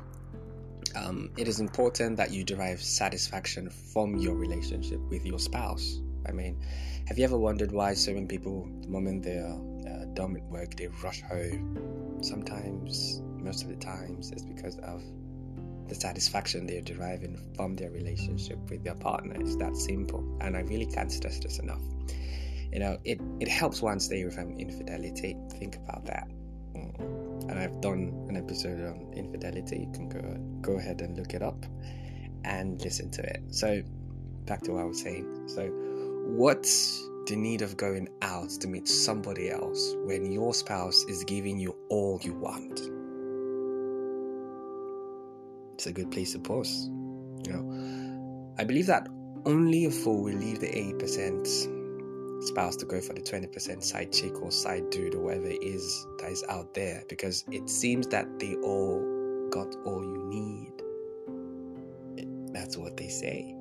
um, 0.95 1.31
it 1.37 1.49
is 1.49 1.61
important 1.61 2.17
that 2.17 2.33
you 2.33 2.45
derive 2.45 2.83
satisfaction 2.83 3.71
from 3.71 4.19
your 4.19 4.35
relationship 4.35 5.01
with 5.09 5.25
your 5.25 5.39
spouse. 5.39 6.01
I 6.27 6.33
mean, 6.33 6.61
have 7.07 7.19
you 7.19 7.25
ever 7.25 7.39
wondered 7.39 7.73
why 7.73 7.95
so 7.95 8.13
many 8.13 8.27
people, 8.27 8.69
the 8.81 8.89
moment 8.89 9.23
they're 9.23 9.47
uh, 9.47 10.05
done 10.15 10.35
with 10.35 10.45
work, 10.45 10.77
they 10.77 10.89
rush 11.03 11.23
home? 11.23 12.19
Sometimes, 12.21 13.23
most 13.39 13.63
of 13.63 13.69
the 13.69 13.77
times, 13.77 14.31
it's 14.31 14.45
because 14.45 14.77
of 14.79 15.03
the 15.89 15.95
satisfaction 15.95 16.67
they're 16.67 16.81
deriving 16.81 17.53
from 17.57 17.77
their 17.77 17.91
relationship 17.91 18.59
with 18.71 18.85
their 18.85 18.95
partner. 18.95 19.35
It's 19.39 19.57
that 19.57 19.77
simple. 19.77 20.39
And 20.41 20.57
I 20.57 20.61
really 20.61 20.87
can't 20.87 21.11
stress 21.11 21.39
this 21.41 21.59
enough. 21.59 21.83
You 22.73 22.79
know, 22.79 22.99
it, 23.05 23.21
it 23.41 23.49
helps 23.49 23.83
one 23.83 24.01
stay 24.01 24.23
away 24.23 24.35
from 24.35 24.59
infidelity. 24.59 25.37
Think 25.59 25.77
about 25.77 26.07
that. 26.07 26.27
Mm. 26.75 27.51
And 27.51 27.59
I've 27.59 27.81
done 27.81 28.27
an 28.29 28.37
episode 28.37 28.81
on 28.81 29.13
infidelity. 29.15 29.81
You 29.81 29.93
can 29.93 30.09
go 30.09 30.73
go 30.73 30.79
ahead 30.79 31.01
and 31.03 31.17
look 31.17 31.35
it 31.35 31.43
up 31.43 31.67
and 32.45 32.81
listen 32.83 33.11
to 33.11 33.23
it. 33.23 33.43
So 33.51 33.83
back 34.47 34.63
to 34.63 34.73
what 34.73 34.83
I 34.83 34.85
was 34.85 35.01
saying. 35.01 35.49
So 35.49 35.67
what's 36.27 37.07
the 37.27 37.37
need 37.37 37.63
of 37.63 37.77
going 37.77 38.09
out 38.23 38.51
to 38.51 38.69
meet 38.69 38.89
somebody 38.89 39.51
else 39.51 39.95
when 40.05 40.31
your 40.33 40.55
spouse 40.55 41.05
is 41.05 41.25
giving 41.25 41.59
you 41.59 41.77
all 41.91 42.19
you 42.23 42.35
want? 42.35 42.81
It's 45.83 45.89
a 45.89 45.93
good 45.93 46.13
place 46.13 46.33
to 46.33 46.39
pause. 46.39 46.89
You 47.45 47.55
know, 47.55 48.55
I 48.57 48.63
believe 48.63 48.87
that 48.87 49.09
only 49.45 49.87
a 49.87 49.91
fool 49.91 50.23
will 50.23 50.35
leave 50.35 50.61
the 50.61 50.69
80% 50.69 52.47
spouse 52.47 52.77
to 52.77 52.87
go 52.87 53.01
for 53.01 53.15
the 53.15 53.21
20% 53.21 53.83
side 53.83 54.13
chick 54.13 54.41
or 54.41 54.53
side 54.53 54.91
dude 54.91 55.17
or 55.17 55.23
whatever 55.23 55.49
it 55.49 55.61
is 55.61 56.07
that 56.21 56.31
is 56.31 56.45
out 56.49 56.73
there 56.75 57.03
because 57.09 57.45
it 57.51 57.69
seems 57.69 58.07
that 58.09 58.39
they 58.39 58.55
all 58.63 59.49
got 59.51 59.75
all 59.85 60.05
you 60.05 60.25
need. 60.29 60.71
That's 62.53 62.77
what 62.77 62.97
they 62.97 63.09
say. 63.09 63.57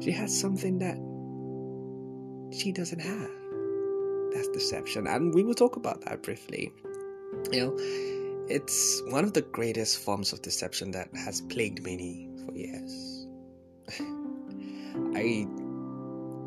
She 0.00 0.10
has 0.10 0.38
something 0.38 0.78
that 0.80 0.98
she 2.54 2.70
doesn't 2.70 3.00
have. 3.00 3.30
That's 4.34 4.48
deception. 4.48 5.06
And 5.06 5.32
we 5.32 5.42
will 5.42 5.54
talk 5.54 5.76
about 5.76 6.04
that 6.04 6.22
briefly. 6.22 6.70
You 7.50 7.60
know, 7.60 8.13
it's 8.48 9.02
one 9.08 9.24
of 9.24 9.32
the 9.32 9.42
greatest 9.42 9.98
forms 9.98 10.32
of 10.32 10.42
deception 10.42 10.90
that 10.92 11.08
has 11.14 11.40
plagued 11.42 11.82
many 11.82 12.28
for 12.44 12.54
years. 12.54 13.26
I 15.16 15.46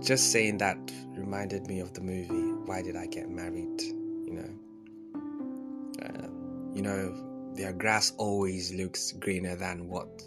just 0.04 0.32
saying 0.32 0.60
that 0.60 0.78
reminded 1.16 1.68
me 1.68 1.80
of 1.80 1.94
the 1.94 2.02
movie 2.02 2.54
Why 2.66 2.82
Did 2.82 2.96
I 2.96 3.08
Get 3.08 3.30
Married? 3.30 3.82
You 3.82 4.34
know, 4.34 6.04
uh, 6.06 6.28
you 6.74 6.82
know, 6.82 7.54
their 7.56 7.74
grass 7.74 8.14
always 8.18 8.74
looks 8.74 9.14
greener 9.14 9.56
than 9.56 9.88
what 9.88 10.22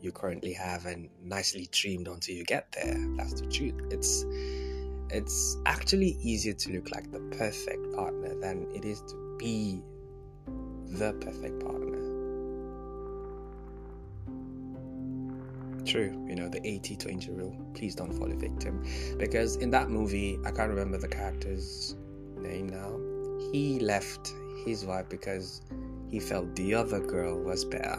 you 0.00 0.12
currently 0.12 0.52
have 0.52 0.86
and 0.86 1.08
nicely 1.22 1.66
trimmed 1.66 2.08
until 2.08 2.34
you 2.34 2.44
get 2.44 2.70
there. 2.72 2.96
That's 3.16 3.40
the 3.40 3.46
truth. 3.48 3.74
It's 3.90 4.24
it's 5.12 5.56
actually 5.66 6.16
easier 6.22 6.52
to 6.52 6.72
look 6.72 6.92
like 6.92 7.10
the 7.10 7.18
perfect 7.36 7.94
partner 7.96 8.34
than 8.40 8.68
it 8.72 8.84
is 8.84 9.00
to 9.02 9.36
be 9.38 9.82
the 10.90 11.12
perfect 11.14 11.60
partner. 11.64 11.98
True, 15.84 16.24
you 16.28 16.36
know, 16.36 16.48
the 16.48 16.60
80 16.66 16.96
20 16.96 17.30
rule. 17.32 17.56
Please 17.74 17.94
don't 17.94 18.12
fall 18.12 18.30
a 18.30 18.36
victim. 18.36 18.84
Because 19.18 19.56
in 19.56 19.70
that 19.70 19.90
movie, 19.90 20.38
I 20.44 20.50
can't 20.50 20.70
remember 20.70 20.98
the 20.98 21.08
character's 21.08 21.96
name 22.36 22.68
now. 22.68 22.98
He 23.52 23.80
left 23.80 24.32
his 24.64 24.84
wife 24.84 25.08
because 25.08 25.62
he 26.08 26.20
felt 26.20 26.54
the 26.54 26.74
other 26.74 27.00
girl 27.00 27.40
was 27.40 27.64
better. 27.64 27.98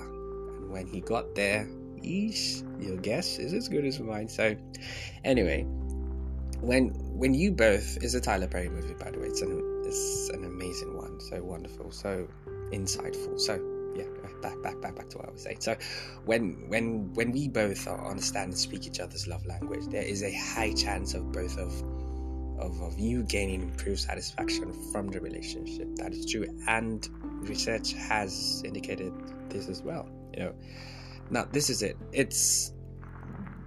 And 0.58 0.70
when 0.70 0.88
he 0.88 1.02
got 1.02 1.34
there, 1.36 1.68
eesh, 2.04 2.64
your 2.82 2.98
guess 2.98 3.40
is 3.40 3.54
as 3.54 3.68
good 3.68 3.86
as 3.86 4.00
mine. 4.00 4.28
So, 4.30 4.56
anyway, 5.24 5.66
when 6.62 6.90
when 7.18 7.34
you 7.34 7.52
both 7.52 7.98
is 8.04 8.16
a 8.16 8.22
Tyler 8.22 8.48
Perry 8.48 8.70
movie, 8.70 8.94
by 8.94 9.12
the 9.12 9.20
way. 9.20 9.28
It's 9.28 9.42
an 9.42 9.84
it's 9.86 10.30
an 10.30 10.46
amazing 10.46 10.96
one, 10.96 11.20
so 11.20 11.44
wonderful, 11.44 11.92
so 11.92 12.28
insightful. 12.72 13.40
So 13.40 13.60
yeah, 13.96 14.06
back 14.42 14.62
back 14.62 14.82
back 14.82 14.96
back 14.96 15.10
to 15.10 15.18
what 15.18 15.30
I 15.30 15.32
was 15.32 15.42
saying. 15.42 15.58
So 15.60 15.76
when 16.26 16.68
when 16.68 17.14
when 17.14 17.32
we 17.32 17.48
both 17.48 17.88
understand 17.88 18.52
and 18.52 18.58
speak 18.58 18.88
each 18.88 19.00
other's 19.00 19.28
love 19.28 19.46
language, 19.46 19.88
there 19.90 20.04
is 20.04 20.24
a 20.24 20.34
high 20.34 20.74
chance 20.74 21.14
of 21.14 21.32
both 21.32 21.58
of 21.58 21.74
of, 22.60 22.80
of 22.82 23.00
you 23.00 23.24
gaining 23.24 23.62
improved 23.62 24.02
satisfaction 24.02 24.72
from 24.92 25.08
the 25.08 25.20
relationship. 25.20 25.96
That 25.96 26.14
is 26.14 26.26
true, 26.26 26.46
and 26.68 27.08
research 27.42 27.94
has 27.94 28.62
indicated 28.64 29.14
this 29.50 29.68
as 29.68 29.82
well. 29.82 30.08
You 30.34 30.44
know, 30.44 30.54
now 31.30 31.46
this 31.52 31.70
is 31.70 31.82
it. 31.82 31.98
It's 32.14 32.74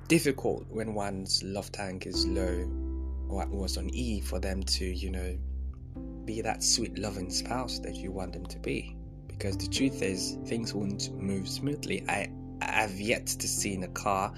difficult 0.09 0.67
when 0.69 0.95
one's 0.95 1.43
love 1.43 1.73
tank 1.73 2.07
is 2.07 2.27
low 2.27 2.71
or 3.29 3.47
was 3.47 3.77
on 3.77 3.91
E 3.95 4.21
for 4.21 4.39
them 4.39 4.63
to, 4.63 4.85
you 4.85 5.11
know, 5.11 5.37
be 6.25 6.41
that 6.43 6.63
sweet 6.63 6.99
loving 6.99 7.31
spouse 7.31 7.79
that 7.81 7.97
you 7.97 8.13
want 8.13 8.33
them 8.33 8.47
to 8.47 8.59
be. 8.59 8.97
Because 9.27 9.57
the 9.57 9.69
truth 9.69 10.03
is, 10.03 10.37
things 10.47 10.73
won't 10.73 11.13
move 11.15 11.49
smoothly. 11.49 12.05
I, 12.09 12.31
have 12.63 12.99
yet 12.99 13.27
to 13.27 13.47
see 13.47 13.75
in 13.75 13.83
a 13.83 13.89
car 13.89 14.33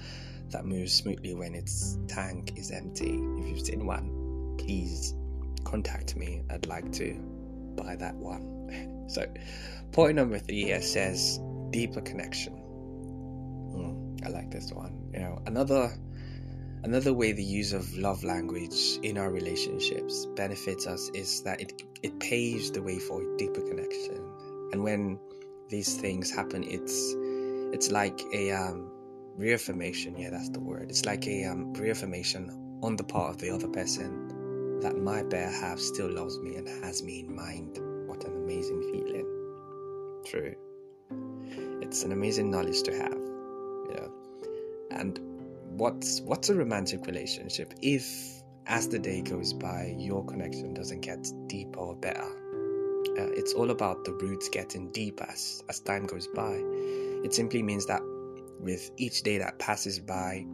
that 0.49 0.65
moves 0.65 0.93
smoothly 0.93 1.33
when 1.33 1.55
its 1.55 1.97
tank 2.07 2.53
is 2.57 2.71
empty. 2.71 3.19
If 3.39 3.47
you've 3.47 3.61
seen 3.61 3.85
one, 3.85 4.55
please 4.57 5.13
contact 5.63 6.15
me. 6.15 6.43
I'd 6.49 6.65
like 6.65 6.91
to 6.93 7.13
buy 7.75 7.95
that 7.95 8.15
one. 8.15 9.05
so, 9.09 9.25
point 9.91 10.15
number 10.15 10.39
three 10.39 10.65
here 10.65 10.81
says 10.81 11.39
deeper 11.69 12.01
connection. 12.01 12.53
Mm, 13.73 14.25
I 14.25 14.29
like 14.29 14.51
this 14.51 14.71
one. 14.71 15.09
You 15.13 15.19
know, 15.19 15.41
another 15.45 15.93
another 16.83 17.13
way 17.13 17.31
the 17.31 17.43
use 17.43 17.73
of 17.73 17.95
love 17.97 18.23
language 18.23 18.99
in 19.03 19.17
our 19.17 19.31
relationships 19.31 20.25
benefits 20.35 20.87
us 20.87 21.09
is 21.13 21.41
that 21.43 21.61
it 21.61 21.83
it 22.03 22.19
paves 22.19 22.71
the 22.71 22.81
way 22.81 22.99
for 22.99 23.21
a 23.21 23.37
deeper 23.37 23.61
connection. 23.61 24.21
And 24.71 24.83
when 24.83 25.19
these 25.69 25.95
things 25.95 26.31
happen, 26.31 26.63
it's 26.63 27.15
it's 27.73 27.91
like 27.91 28.21
a 28.33 28.51
um, 28.51 28.91
reaffirmation. 29.35 30.17
Yeah, 30.17 30.29
that's 30.29 30.49
the 30.49 30.59
word. 30.59 30.89
It's 30.89 31.05
like 31.05 31.27
a 31.27 31.45
um, 31.45 31.73
reaffirmation 31.73 32.79
on 32.83 32.95
the 32.95 33.03
part 33.03 33.31
of 33.31 33.37
the 33.39 33.49
other 33.49 33.67
person 33.67 34.79
that 34.81 34.95
my 34.95 35.23
better 35.23 35.51
half 35.51 35.79
still 35.79 36.09
loves 36.09 36.39
me 36.39 36.55
and 36.55 36.67
has 36.83 37.01
me 37.01 37.21
in 37.21 37.35
mind. 37.35 37.79
What 38.07 38.23
an 38.25 38.33
amazing 38.33 38.81
feeling. 38.91 39.25
True. 40.25 40.55
It's 41.81 42.03
an 42.03 42.11
amazing 42.11 42.51
knowledge 42.51 42.83
to 42.83 42.91
have. 42.91 43.19
Yeah. 43.89 44.07
And 44.91 45.19
what's 45.77 46.21
what's 46.21 46.49
a 46.49 46.55
romantic 46.55 47.05
relationship 47.05 47.73
if 47.81 48.05
as 48.65 48.89
the 48.89 48.99
day 48.99 49.21
goes 49.21 49.53
by 49.53 49.95
your 49.97 50.25
connection 50.25 50.73
doesn't 50.73 51.01
get 51.01 51.25
deeper 51.47 51.79
or 51.79 51.95
better? 51.95 52.27
Uh, 53.17 53.31
it's 53.31 53.53
all 53.53 53.71
about 53.71 54.03
the 54.03 54.11
roots 54.13 54.49
getting 54.49 54.91
deep 54.91 55.21
as 55.21 55.63
as 55.69 55.79
time 55.79 56.05
goes 56.05 56.27
by. 56.27 56.59
It 57.23 57.33
simply 57.33 57.63
means 57.63 57.85
that 57.85 58.01
with 58.59 58.89
each 58.97 59.21
day 59.21 59.37
that 59.37 59.59
passes 59.59 59.99
by, 59.99 60.45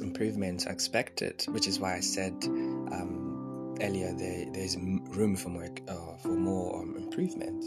improvements 0.00 0.66
are 0.66 0.72
expected, 0.72 1.44
which 1.48 1.68
is 1.68 1.78
why 1.78 1.96
I 1.96 2.00
said 2.00 2.34
um, 2.44 3.76
earlier 3.80 4.12
there, 4.14 4.46
there's 4.52 4.76
room 4.76 5.36
for 5.36 5.50
more, 5.50 5.68
uh, 5.88 6.16
for 6.22 6.28
more 6.28 6.82
um, 6.82 6.96
improvement, 6.96 7.62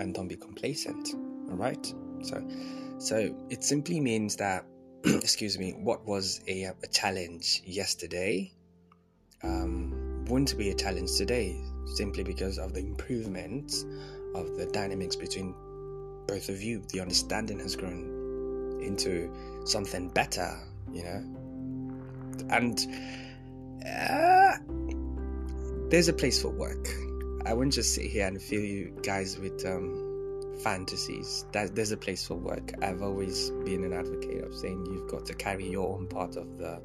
and 0.00 0.14
don't 0.14 0.28
be 0.28 0.36
complacent. 0.36 1.14
All 1.14 1.56
right, 1.56 1.94
so 2.22 2.48
so 2.98 3.34
it 3.50 3.64
simply 3.64 4.00
means 4.00 4.36
that 4.36 4.64
excuse 5.04 5.58
me, 5.58 5.72
what 5.72 6.06
was 6.06 6.40
a, 6.46 6.64
a 6.64 6.86
challenge 6.92 7.62
yesterday 7.64 8.52
um, 9.42 10.24
wouldn't 10.28 10.56
be 10.56 10.70
a 10.70 10.74
challenge 10.74 11.16
today, 11.16 11.60
simply 11.96 12.22
because 12.22 12.58
of 12.58 12.72
the 12.72 12.80
improvements 12.80 13.84
of 14.34 14.56
the 14.56 14.66
dynamics 14.66 15.16
between 15.16 15.54
both 16.28 16.48
of 16.48 16.62
you. 16.62 16.82
The 16.92 17.00
understanding 17.00 17.58
has 17.58 17.74
grown 17.74 18.80
into 18.80 19.32
something 19.64 20.08
better, 20.08 20.56
you 20.92 21.02
know. 21.02 21.24
And 22.50 22.78
uh, 23.84 24.56
there's 25.88 26.08
a 26.08 26.12
place 26.12 26.40
for 26.40 26.50
work. 26.50 26.88
I 27.44 27.54
wouldn't 27.54 27.74
just 27.74 27.94
sit 27.94 28.06
here 28.06 28.28
and 28.28 28.40
fill 28.40 28.60
you 28.60 28.96
guys 29.02 29.36
with 29.36 29.66
um, 29.66 30.11
fantasies. 30.62 31.46
That 31.52 31.74
there's 31.74 31.92
a 31.92 31.96
place 31.96 32.26
for 32.26 32.34
work. 32.34 32.72
I've 32.82 33.02
always 33.02 33.50
been 33.64 33.84
an 33.84 33.92
advocate 33.92 34.44
of 34.44 34.54
saying 34.54 34.86
you've 34.86 35.10
got 35.10 35.26
to 35.26 35.34
carry 35.34 35.68
your 35.68 35.94
own 35.94 36.06
part 36.06 36.36
of 36.36 36.58
the 36.58 36.80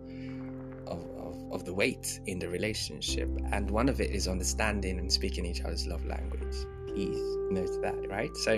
of, 0.87 1.03
of, 1.17 1.51
of 1.51 1.65
the 1.65 1.73
weight 1.73 2.19
in 2.25 2.39
the 2.39 2.49
relationship, 2.49 3.29
and 3.51 3.69
one 3.69 3.89
of 3.89 3.99
it 4.01 4.11
is 4.11 4.27
understanding 4.27 4.99
and 4.99 5.11
speaking 5.11 5.45
each 5.45 5.61
other's 5.61 5.85
love 5.87 6.05
language. 6.05 6.55
Please 6.87 7.19
note 7.51 7.81
that, 7.81 8.09
right? 8.09 8.35
So, 8.37 8.55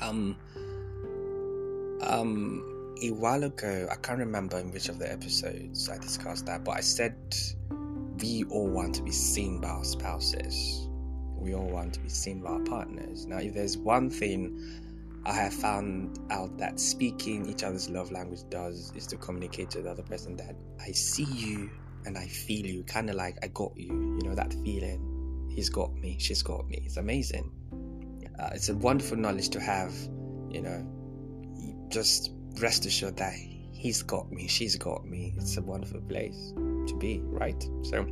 um, 0.00 0.36
um, 2.02 2.96
a 3.02 3.10
while 3.10 3.44
ago, 3.44 3.88
I 3.90 3.94
can't 3.96 4.18
remember 4.18 4.58
in 4.58 4.70
which 4.72 4.88
of 4.88 4.98
the 4.98 5.10
episodes 5.10 5.88
I 5.88 5.98
discussed 5.98 6.46
that, 6.46 6.64
but 6.64 6.72
I 6.72 6.80
said 6.80 7.16
we 8.20 8.44
all 8.50 8.68
want 8.68 8.94
to 8.96 9.02
be 9.02 9.12
seen 9.12 9.60
by 9.60 9.68
our 9.68 9.84
spouses. 9.84 10.88
We 11.42 11.54
all 11.54 11.68
want 11.68 11.94
to 11.94 12.00
be 12.00 12.08
seen 12.08 12.40
by 12.40 12.50
our 12.50 12.60
partners. 12.60 13.26
Now, 13.26 13.38
if 13.38 13.54
there's 13.54 13.76
one 13.76 14.10
thing 14.10 14.80
I 15.24 15.32
have 15.34 15.54
found 15.54 16.18
out 16.30 16.56
that 16.58 16.80
speaking 16.80 17.46
each 17.48 17.62
other's 17.62 17.88
love 17.88 18.10
language 18.10 18.40
does 18.50 18.92
is 18.96 19.06
to 19.08 19.16
communicate 19.16 19.70
to 19.70 19.82
the 19.82 19.90
other 19.90 20.02
person 20.02 20.36
that 20.36 20.56
I 20.80 20.92
see 20.92 21.24
you 21.24 21.70
and 22.04 22.18
I 22.18 22.26
feel 22.26 22.66
you, 22.66 22.82
kind 22.84 23.08
of 23.08 23.16
like 23.16 23.38
I 23.42 23.48
got 23.48 23.72
you, 23.76 23.88
you 23.88 24.28
know, 24.28 24.34
that 24.34 24.52
feeling. 24.64 25.48
He's 25.54 25.68
got 25.68 25.94
me, 25.94 26.16
she's 26.18 26.42
got 26.42 26.68
me. 26.68 26.82
It's 26.84 26.96
amazing. 26.96 27.50
Uh, 28.38 28.50
it's 28.54 28.68
a 28.68 28.74
wonderful 28.74 29.16
knowledge 29.16 29.50
to 29.50 29.60
have, 29.60 29.92
you 30.50 30.62
know, 30.62 30.86
just 31.88 32.32
rest 32.60 32.86
assured 32.86 33.16
that 33.18 33.34
he's 33.34 34.02
got 34.02 34.30
me, 34.32 34.48
she's 34.48 34.76
got 34.76 35.04
me. 35.04 35.34
It's 35.36 35.56
a 35.56 35.62
wonderful 35.62 36.00
place 36.02 36.52
to 36.56 36.96
be, 36.98 37.20
right? 37.24 37.62
So 37.82 38.06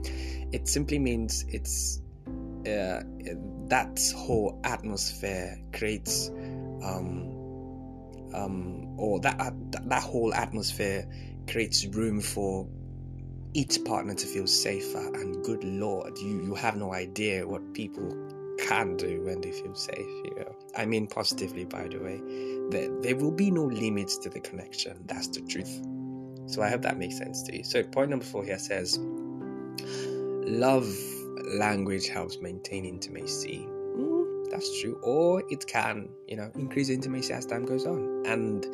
it 0.52 0.68
simply 0.68 0.98
means 0.98 1.44
it's 1.48 2.02
uh, 2.66 3.02
that 3.68 3.98
whole 4.16 4.60
atmosphere 4.64 5.58
creates, 5.72 6.28
um, 6.82 7.36
um, 8.34 8.98
or 8.98 9.20
that 9.20 9.40
uh, 9.40 9.50
that 9.86 10.02
whole 10.02 10.34
atmosphere 10.34 11.06
creates 11.48 11.86
room 11.86 12.20
for 12.20 12.68
each 13.54 13.84
partner 13.84 14.14
to 14.14 14.26
feel 14.26 14.46
safer. 14.46 14.98
And 15.14 15.44
good 15.44 15.64
lord, 15.64 16.18
you 16.18 16.42
you 16.42 16.54
have 16.54 16.76
no 16.76 16.92
idea 16.92 17.46
what 17.46 17.74
people 17.74 18.08
can 18.58 18.96
do 18.96 19.22
when 19.24 19.40
they 19.40 19.52
feel 19.52 19.74
safe. 19.74 19.98
You 19.98 20.34
know, 20.38 20.56
I 20.76 20.86
mean 20.86 21.06
positively, 21.06 21.64
by 21.64 21.88
the 21.88 21.98
way. 21.98 22.20
There, 22.70 22.88
there 23.00 23.16
will 23.16 23.32
be 23.32 23.50
no 23.50 23.64
limits 23.64 24.16
to 24.18 24.28
the 24.28 24.40
connection. 24.40 25.02
That's 25.06 25.28
the 25.28 25.40
truth. 25.40 25.80
So 26.46 26.62
I 26.62 26.68
hope 26.68 26.82
that 26.82 26.98
makes 26.98 27.16
sense 27.16 27.42
to 27.44 27.56
you. 27.56 27.64
So 27.64 27.82
point 27.82 28.10
number 28.10 28.24
four 28.24 28.44
here 28.44 28.58
says, 28.58 28.98
love 30.30 30.86
language 31.44 32.08
helps 32.08 32.38
maintain 32.40 32.84
intimacy. 32.84 33.66
Mm, 33.68 34.50
that's 34.50 34.80
true. 34.80 34.98
Or 35.02 35.42
it 35.48 35.66
can, 35.66 36.08
you 36.26 36.36
know, 36.36 36.50
increase 36.54 36.88
intimacy 36.88 37.32
as 37.32 37.46
time 37.46 37.64
goes 37.64 37.86
on. 37.86 38.22
And 38.26 38.66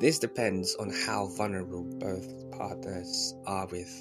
this 0.00 0.18
depends 0.18 0.74
on 0.76 0.90
how 0.90 1.26
vulnerable 1.26 1.84
both 1.84 2.50
partners 2.52 3.34
are 3.46 3.66
with 3.66 3.92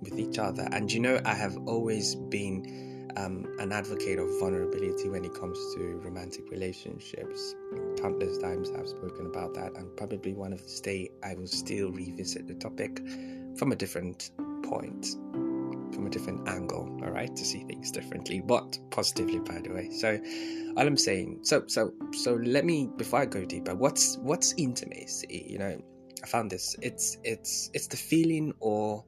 with 0.00 0.18
each 0.18 0.38
other. 0.38 0.68
And 0.72 0.92
you 0.92 1.00
know, 1.00 1.20
I 1.24 1.34
have 1.34 1.56
always 1.66 2.14
been 2.14 3.10
um, 3.16 3.46
an 3.58 3.72
advocate 3.72 4.18
of 4.18 4.28
vulnerability 4.38 5.08
when 5.08 5.24
it 5.24 5.34
comes 5.34 5.58
to 5.74 6.00
romantic 6.04 6.50
relationships. 6.50 7.54
Countless 8.00 8.38
times 8.38 8.70
I've 8.70 8.88
spoken 8.88 9.26
about 9.26 9.54
that, 9.54 9.76
and 9.76 9.96
probably 9.96 10.34
one 10.34 10.52
of 10.52 10.62
this 10.62 10.80
day 10.80 11.10
I 11.22 11.34
will 11.34 11.46
still 11.46 11.90
revisit 11.90 12.46
the 12.46 12.54
topic 12.54 13.00
from 13.56 13.72
a 13.72 13.76
different 13.76 14.30
point, 14.64 15.06
from 15.94 16.06
a 16.06 16.10
different 16.10 16.48
angle, 16.48 16.88
all 17.02 17.10
right, 17.10 17.34
to 17.34 17.44
see 17.44 17.64
things 17.64 17.90
differently, 17.90 18.40
but 18.40 18.78
positively, 18.90 19.38
by 19.38 19.60
the 19.60 19.70
way. 19.70 19.90
So, 19.90 20.20
all 20.76 20.86
I'm 20.86 20.96
saying, 20.96 21.40
so 21.42 21.64
so 21.66 21.92
so 22.12 22.34
let 22.34 22.64
me 22.64 22.90
before 22.96 23.20
I 23.20 23.26
go 23.26 23.44
deeper, 23.44 23.74
what's 23.74 24.16
what's 24.18 24.54
intimacy? 24.56 25.46
You 25.48 25.58
know, 25.58 25.82
I 26.22 26.26
found 26.26 26.50
this. 26.50 26.76
It's 26.82 27.18
it's 27.22 27.70
it's 27.74 27.86
the 27.86 27.96
feeling 27.96 28.52
or 28.60 29.04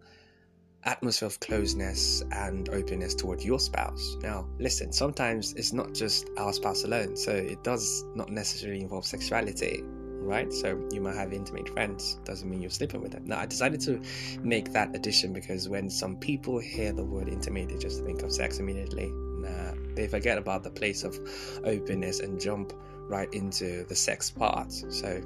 atmosphere 0.84 1.26
of 1.26 1.40
closeness 1.40 2.22
and 2.30 2.68
openness 2.68 3.14
toward 3.14 3.42
your 3.42 3.58
spouse. 3.58 4.16
Now, 4.22 4.48
listen, 4.58 4.92
sometimes 4.92 5.52
it's 5.54 5.72
not 5.72 5.92
just 5.92 6.30
our 6.38 6.52
spouse 6.52 6.84
alone, 6.84 7.16
so 7.16 7.32
it 7.32 7.62
does 7.64 8.04
not 8.14 8.30
necessarily 8.30 8.80
involve 8.80 9.04
sexuality, 9.04 9.82
right? 10.26 10.52
So 10.52 10.78
you 10.90 11.00
might 11.00 11.16
have 11.16 11.32
intimate 11.32 11.68
friends, 11.68 12.18
doesn't 12.24 12.48
mean 12.48 12.60
you're 12.60 12.70
sleeping 12.70 13.00
with 13.00 13.12
them. 13.12 13.24
Now, 13.26 13.38
I 13.38 13.46
decided 13.46 13.80
to 13.82 14.00
make 14.42 14.72
that 14.72 14.94
addition 14.94 15.32
because 15.32 15.68
when 15.68 15.88
some 15.88 16.16
people 16.16 16.58
hear 16.58 16.92
the 16.92 17.04
word 17.04 17.28
intimate, 17.28 17.68
they 17.68 17.78
just 17.78 18.04
think 18.04 18.22
of 18.22 18.32
sex 18.32 18.58
immediately. 18.58 19.10
Nah, 19.12 19.72
they 19.94 20.08
forget 20.08 20.38
about 20.38 20.62
the 20.62 20.70
place 20.70 21.04
of 21.04 21.18
openness 21.64 22.20
and 22.20 22.40
jump 22.40 22.72
right 23.08 23.32
into 23.32 23.84
the 23.84 23.94
sex 23.94 24.30
part. 24.30 24.72
So, 24.72 25.20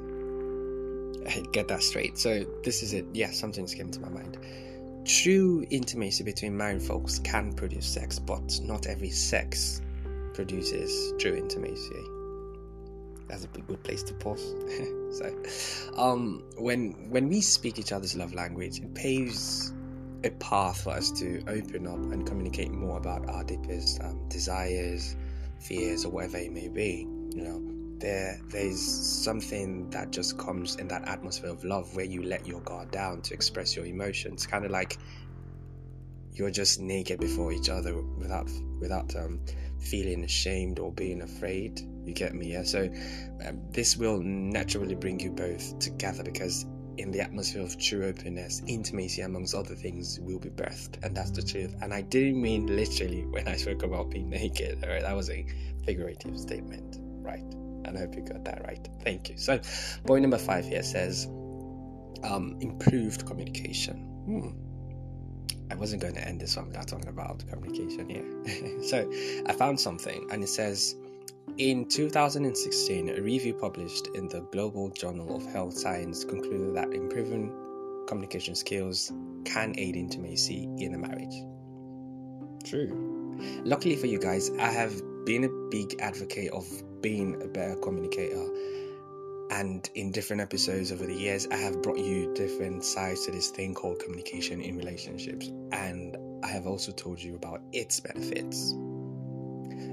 get 1.52 1.68
that 1.68 1.82
straight. 1.82 2.18
So, 2.18 2.44
this 2.62 2.82
is 2.82 2.92
it. 2.92 3.06
Yeah, 3.12 3.30
something's 3.30 3.74
came 3.74 3.90
to 3.90 4.00
my 4.00 4.08
mind 4.08 4.38
True 5.04 5.64
intimacy 5.70 6.22
between 6.22 6.56
married 6.56 6.82
folks 6.82 7.18
can 7.20 7.52
produce 7.54 7.86
sex, 7.86 8.18
but 8.18 8.60
not 8.62 8.86
every 8.86 9.10
sex 9.10 9.80
produces 10.34 11.14
true 11.18 11.34
intimacy. 11.34 12.04
That's 13.30 13.44
a 13.44 13.48
good 13.48 13.82
place 13.84 14.02
to 14.04 14.14
pause. 14.14 14.54
so, 15.12 15.92
um, 15.96 16.42
when 16.58 17.10
when 17.10 17.28
we 17.28 17.40
speak 17.40 17.78
each 17.78 17.92
other's 17.92 18.16
love 18.16 18.34
language, 18.34 18.80
it 18.80 18.94
paves 18.94 19.72
a 20.24 20.30
path 20.30 20.82
for 20.82 20.90
us 20.90 21.10
to 21.12 21.42
open 21.46 21.86
up 21.86 22.12
and 22.12 22.26
communicate 22.26 22.70
more 22.70 22.98
about 22.98 23.28
our 23.28 23.44
deepest 23.44 24.02
um, 24.02 24.28
desires, 24.28 25.16
fears, 25.60 26.04
or 26.04 26.10
whatever 26.10 26.38
it 26.38 26.52
may 26.52 26.68
be. 26.68 27.06
You 27.34 27.42
know, 27.42 27.80
there 28.00 28.40
there's 28.48 28.80
something 28.80 29.88
that 29.90 30.10
just 30.10 30.36
comes 30.36 30.76
in 30.76 30.88
that 30.88 31.06
atmosphere 31.06 31.50
of 31.50 31.62
love 31.64 31.94
where 31.94 32.04
you 32.04 32.22
let 32.22 32.46
your 32.46 32.60
guard 32.62 32.90
down 32.90 33.22
to 33.22 33.34
express 33.34 33.76
your 33.76 33.86
emotions 33.86 34.46
kind 34.46 34.64
of 34.64 34.70
like 34.70 34.98
you're 36.32 36.50
just 36.50 36.80
naked 36.80 37.20
before 37.20 37.52
each 37.52 37.68
other 37.68 38.00
without 38.18 38.48
without 38.80 39.14
um, 39.16 39.40
feeling 39.78 40.24
ashamed 40.24 40.78
or 40.78 40.92
being 40.92 41.22
afraid 41.22 41.80
you 42.10 42.14
get 42.14 42.34
me 42.34 42.52
yeah 42.52 42.62
so 42.62 42.88
um, 43.46 43.60
this 43.70 43.96
will 43.96 44.20
naturally 44.20 44.94
bring 44.94 45.18
you 45.18 45.30
both 45.30 45.78
together 45.78 46.22
because 46.22 46.66
in 47.00 47.10
the 47.10 47.20
atmosphere 47.20 47.62
of 47.62 47.78
true 47.78 48.04
openness, 48.04 48.62
intimacy, 48.66 49.22
amongst 49.22 49.54
other 49.54 49.74
things, 49.74 50.20
will 50.20 50.38
be 50.38 50.50
birthed. 50.50 51.02
And 51.02 51.16
that's 51.16 51.30
the 51.30 51.42
truth. 51.42 51.74
And 51.80 51.94
I 51.94 52.02
didn't 52.02 52.40
mean 52.40 52.66
literally 52.66 53.24
when 53.24 53.48
I 53.48 53.56
spoke 53.56 53.82
about 53.82 54.10
being 54.10 54.28
naked. 54.28 54.84
All 54.84 54.90
right, 54.90 55.02
that 55.02 55.16
was 55.16 55.30
a 55.30 55.46
figurative 55.86 56.38
statement, 56.38 56.98
right? 57.22 57.40
And 57.84 57.96
I 57.96 58.00
hope 58.00 58.14
you 58.14 58.22
got 58.22 58.44
that 58.44 58.62
right. 58.66 58.86
Thank 59.02 59.30
you. 59.30 59.38
So, 59.38 59.58
point 60.04 60.22
number 60.22 60.36
five 60.36 60.66
here 60.66 60.82
says 60.82 61.26
um, 62.22 62.58
improved 62.60 63.26
communication. 63.26 63.96
Hmm. 64.26 65.72
I 65.72 65.76
wasn't 65.76 66.02
going 66.02 66.14
to 66.14 66.26
end 66.26 66.40
this 66.40 66.56
one 66.56 66.66
without 66.66 66.88
talking 66.88 67.08
about 67.08 67.44
communication 67.48 68.10
here. 68.10 68.82
so, 68.82 69.10
I 69.46 69.52
found 69.54 69.80
something, 69.80 70.28
and 70.30 70.42
it 70.42 70.48
says 70.48 70.96
in 71.60 71.84
2016, 71.84 73.10
a 73.10 73.20
review 73.20 73.52
published 73.52 74.08
in 74.14 74.28
the 74.28 74.40
Global 74.50 74.88
Journal 74.88 75.36
of 75.36 75.44
Health 75.44 75.76
Science 75.76 76.24
concluded 76.24 76.74
that 76.74 76.94
improving 76.94 77.54
communication 78.08 78.54
skills 78.54 79.12
can 79.44 79.74
aid 79.76 79.94
intimacy 79.94 80.70
in 80.78 80.94
a 80.94 80.98
marriage. 80.98 81.34
True. 82.64 83.36
Luckily 83.62 83.94
for 83.96 84.06
you 84.06 84.18
guys, 84.18 84.50
I 84.58 84.70
have 84.70 85.02
been 85.26 85.44
a 85.44 85.50
big 85.70 86.00
advocate 86.00 86.50
of 86.52 86.66
being 87.02 87.42
a 87.42 87.46
better 87.46 87.76
communicator. 87.76 88.48
And 89.50 89.86
in 89.94 90.12
different 90.12 90.40
episodes 90.40 90.90
over 90.90 91.04
the 91.04 91.14
years, 91.14 91.46
I 91.52 91.56
have 91.56 91.82
brought 91.82 91.98
you 91.98 92.32
different 92.32 92.84
sides 92.84 93.26
to 93.26 93.32
this 93.32 93.50
thing 93.50 93.74
called 93.74 93.98
communication 93.98 94.62
in 94.62 94.78
relationships. 94.78 95.52
And 95.72 96.16
I 96.42 96.48
have 96.48 96.66
also 96.66 96.90
told 96.90 97.22
you 97.22 97.34
about 97.34 97.60
its 97.70 98.00
benefits. 98.00 98.72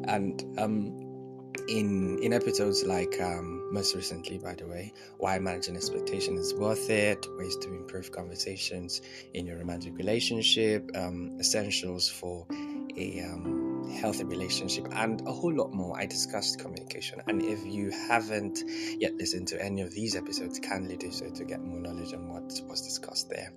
And 0.08 0.46
um, 0.58 1.07
in 1.68 2.20
in 2.22 2.34
episodes 2.34 2.84
like 2.86 3.20
um, 3.22 3.74
most 3.74 3.96
recently, 3.96 4.38
by 4.38 4.56
the 4.56 4.68
way, 4.68 4.94
why 5.18 5.40
managing 5.40 5.76
expectation 5.76 6.38
is 6.38 6.54
worth 6.54 6.90
it, 6.90 7.26
ways 7.38 7.56
to 7.58 7.70
improve 7.74 8.12
conversations 8.12 9.02
in 9.34 9.46
your 9.46 9.58
romantic 9.58 9.98
relationship, 9.98 10.90
um, 10.96 11.38
essentials 11.40 12.10
for 12.10 12.46
a 12.98 13.22
um, 13.22 13.90
healthy 14.00 14.24
relationship, 14.24 14.88
and 14.92 15.28
a 15.28 15.32
whole 15.32 15.54
lot 15.54 15.74
more. 15.74 15.98
I 15.98 16.06
discussed 16.06 16.60
communication, 16.60 17.22
and 17.28 17.42
if 17.42 17.66
you 17.66 17.92
haven't 17.92 18.60
yet 19.00 19.16
listened 19.16 19.48
to 19.50 19.64
any 19.64 19.82
of 19.82 19.92
these 19.92 20.16
episodes, 20.16 20.60
kindly 20.60 20.98
do 20.98 21.12
so 21.12 21.30
to 21.30 21.46
get 21.46 21.62
more 21.62 21.80
knowledge 21.80 22.14
on 22.14 22.28
what 22.30 22.44
was 22.68 22.82
discussed 22.82 23.30
there. 23.30 23.54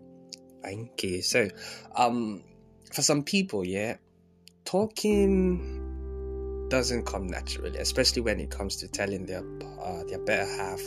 Thank 0.62 1.02
you. 1.02 1.22
So, 1.22 1.48
um, 1.96 2.44
for 2.92 3.02
some 3.02 3.22
people, 3.22 3.64
yeah, 3.64 3.96
talking 4.64 5.89
doesn't 6.70 7.04
come 7.04 7.26
naturally, 7.26 7.76
especially 7.78 8.22
when 8.22 8.40
it 8.40 8.50
comes 8.50 8.76
to 8.76 8.88
telling 8.88 9.26
their 9.26 9.44
uh, 9.82 10.04
their 10.04 10.20
better 10.20 10.46
half 10.46 10.80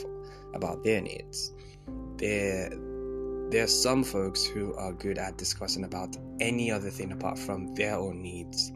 about 0.53 0.83
their 0.83 1.01
needs. 1.01 1.51
There, 2.17 2.69
there 3.49 3.65
are 3.65 3.67
some 3.67 4.03
folks 4.03 4.45
who 4.45 4.73
are 4.75 4.93
good 4.93 5.17
at 5.17 5.37
discussing 5.37 5.83
about 5.83 6.15
any 6.39 6.71
other 6.71 6.89
thing 6.89 7.11
apart 7.11 7.37
from 7.37 7.75
their 7.75 7.95
own 7.95 8.21
needs. 8.21 8.71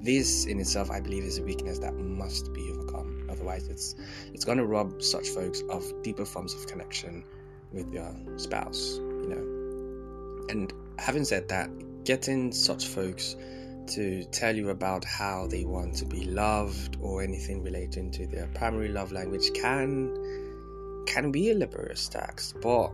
This 0.00 0.46
in 0.46 0.60
itself, 0.60 0.90
I 0.90 1.00
believe, 1.00 1.24
is 1.24 1.38
a 1.38 1.42
weakness 1.42 1.78
that 1.78 1.94
must 1.94 2.52
be 2.52 2.70
overcome. 2.70 3.26
Otherwise, 3.30 3.68
it's 3.68 3.94
it's 4.34 4.44
going 4.44 4.58
to 4.58 4.66
rob 4.66 5.02
such 5.02 5.28
folks 5.30 5.62
of 5.70 5.82
deeper 6.02 6.26
forms 6.26 6.54
of 6.54 6.66
connection 6.66 7.24
with 7.72 7.90
their 7.92 8.14
spouse. 8.36 8.96
You 8.98 9.28
know, 9.28 10.46
and 10.50 10.72
having 10.98 11.24
said 11.24 11.48
that, 11.48 11.70
getting 12.04 12.52
such 12.52 12.88
folks 12.88 13.36
to 13.88 14.24
tell 14.26 14.54
you 14.54 14.70
about 14.70 15.04
how 15.04 15.46
they 15.46 15.64
want 15.64 15.94
to 15.96 16.04
be 16.04 16.24
loved 16.24 16.96
or 17.00 17.22
anything 17.22 17.62
relating 17.62 18.10
to 18.10 18.26
their 18.26 18.46
primary 18.54 18.88
love 18.88 19.12
language 19.12 19.52
can 19.54 21.04
can 21.06 21.32
be 21.32 21.50
a 21.50 21.54
laborious 21.54 22.08
task 22.08 22.56
but 22.62 22.92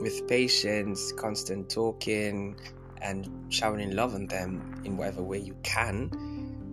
with 0.00 0.26
patience 0.26 1.12
constant 1.12 1.68
talking 1.68 2.56
and 3.00 3.28
showering 3.50 3.94
love 3.94 4.14
on 4.14 4.26
them 4.26 4.80
in 4.84 4.96
whatever 4.96 5.22
way 5.22 5.38
you 5.38 5.56
can 5.62 6.10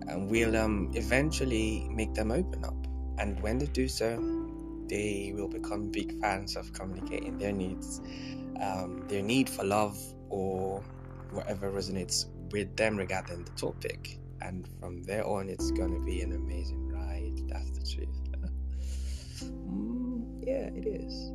and 0.08 0.30
will 0.30 0.56
um, 0.56 0.90
eventually 0.94 1.86
make 1.90 2.12
them 2.14 2.32
open 2.32 2.64
up. 2.64 2.74
And 3.18 3.40
when 3.42 3.58
they 3.58 3.66
do 3.66 3.86
so 3.88 4.16
they 4.88 5.32
will 5.34 5.48
become 5.48 5.90
big 5.90 6.20
fans 6.20 6.56
of 6.56 6.72
communicating 6.72 7.38
their 7.38 7.52
needs 7.52 8.00
um, 8.60 9.04
their 9.08 9.22
need 9.22 9.48
for 9.48 9.64
love 9.64 9.98
or 10.28 10.82
whatever 11.30 11.70
resonates 11.70 12.26
with 12.52 12.76
them 12.76 12.96
regarding 12.96 13.44
the 13.44 13.50
topic. 13.52 14.18
And 14.40 14.68
from 14.80 15.02
there 15.04 15.26
on, 15.26 15.48
it's 15.48 15.70
going 15.70 15.94
to 15.94 16.00
be 16.00 16.20
an 16.20 16.32
amazing 16.32 16.88
ride. 16.88 17.48
That's 17.48 17.70
the 17.70 17.96
truth. 17.96 18.22
mm, 19.44 20.24
yeah, 20.42 20.68
it 20.74 20.86
is. 20.86 21.32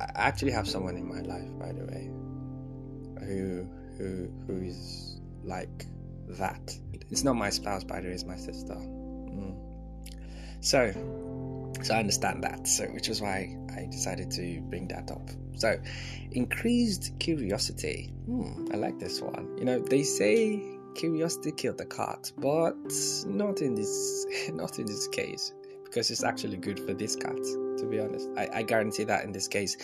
I 0.00 0.10
actually 0.14 0.52
have 0.52 0.68
someone 0.68 0.96
in 0.96 1.08
my 1.08 1.20
life, 1.22 1.58
by 1.58 1.72
the 1.72 1.84
way, 1.86 2.10
who 3.26 3.66
who 3.96 4.30
who 4.46 4.62
is 4.62 5.20
like 5.42 5.86
that. 6.28 6.78
It's 7.10 7.24
not 7.24 7.34
my 7.34 7.50
spouse, 7.50 7.84
by 7.84 8.00
the 8.00 8.08
way. 8.08 8.14
It's 8.14 8.24
my 8.24 8.36
sister. 8.36 8.74
Mm. 8.74 9.56
So, 10.60 10.92
so 11.82 11.94
I 11.94 11.98
understand 11.98 12.42
that. 12.44 12.66
So, 12.66 12.86
which 12.86 13.08
is 13.08 13.20
why 13.20 13.56
I 13.76 13.86
decided 13.86 14.30
to 14.32 14.60
bring 14.62 14.88
that 14.88 15.10
up. 15.10 15.30
So, 15.56 15.76
increased 16.32 17.12
curiosity. 17.18 18.12
Hmm, 18.26 18.66
I 18.72 18.76
like 18.76 18.98
this 18.98 19.20
one. 19.20 19.56
You 19.58 19.64
know, 19.64 19.78
they 19.78 20.02
say 20.02 20.62
curiosity 20.94 21.52
killed 21.52 21.78
the 21.78 21.86
cat, 21.86 22.32
but 22.38 22.76
not 23.26 23.62
in 23.62 23.74
this, 23.74 24.26
not 24.52 24.78
in 24.78 24.86
this 24.86 25.08
case, 25.08 25.52
because 25.84 26.10
it's 26.10 26.24
actually 26.24 26.56
good 26.56 26.80
for 26.80 26.94
this 26.94 27.16
cat. 27.16 27.36
To 27.36 27.86
be 27.88 28.00
honest, 28.00 28.28
I, 28.36 28.48
I 28.54 28.62
guarantee 28.62 29.04
that 29.04 29.24
in 29.24 29.30
this 29.32 29.46
case, 29.46 29.76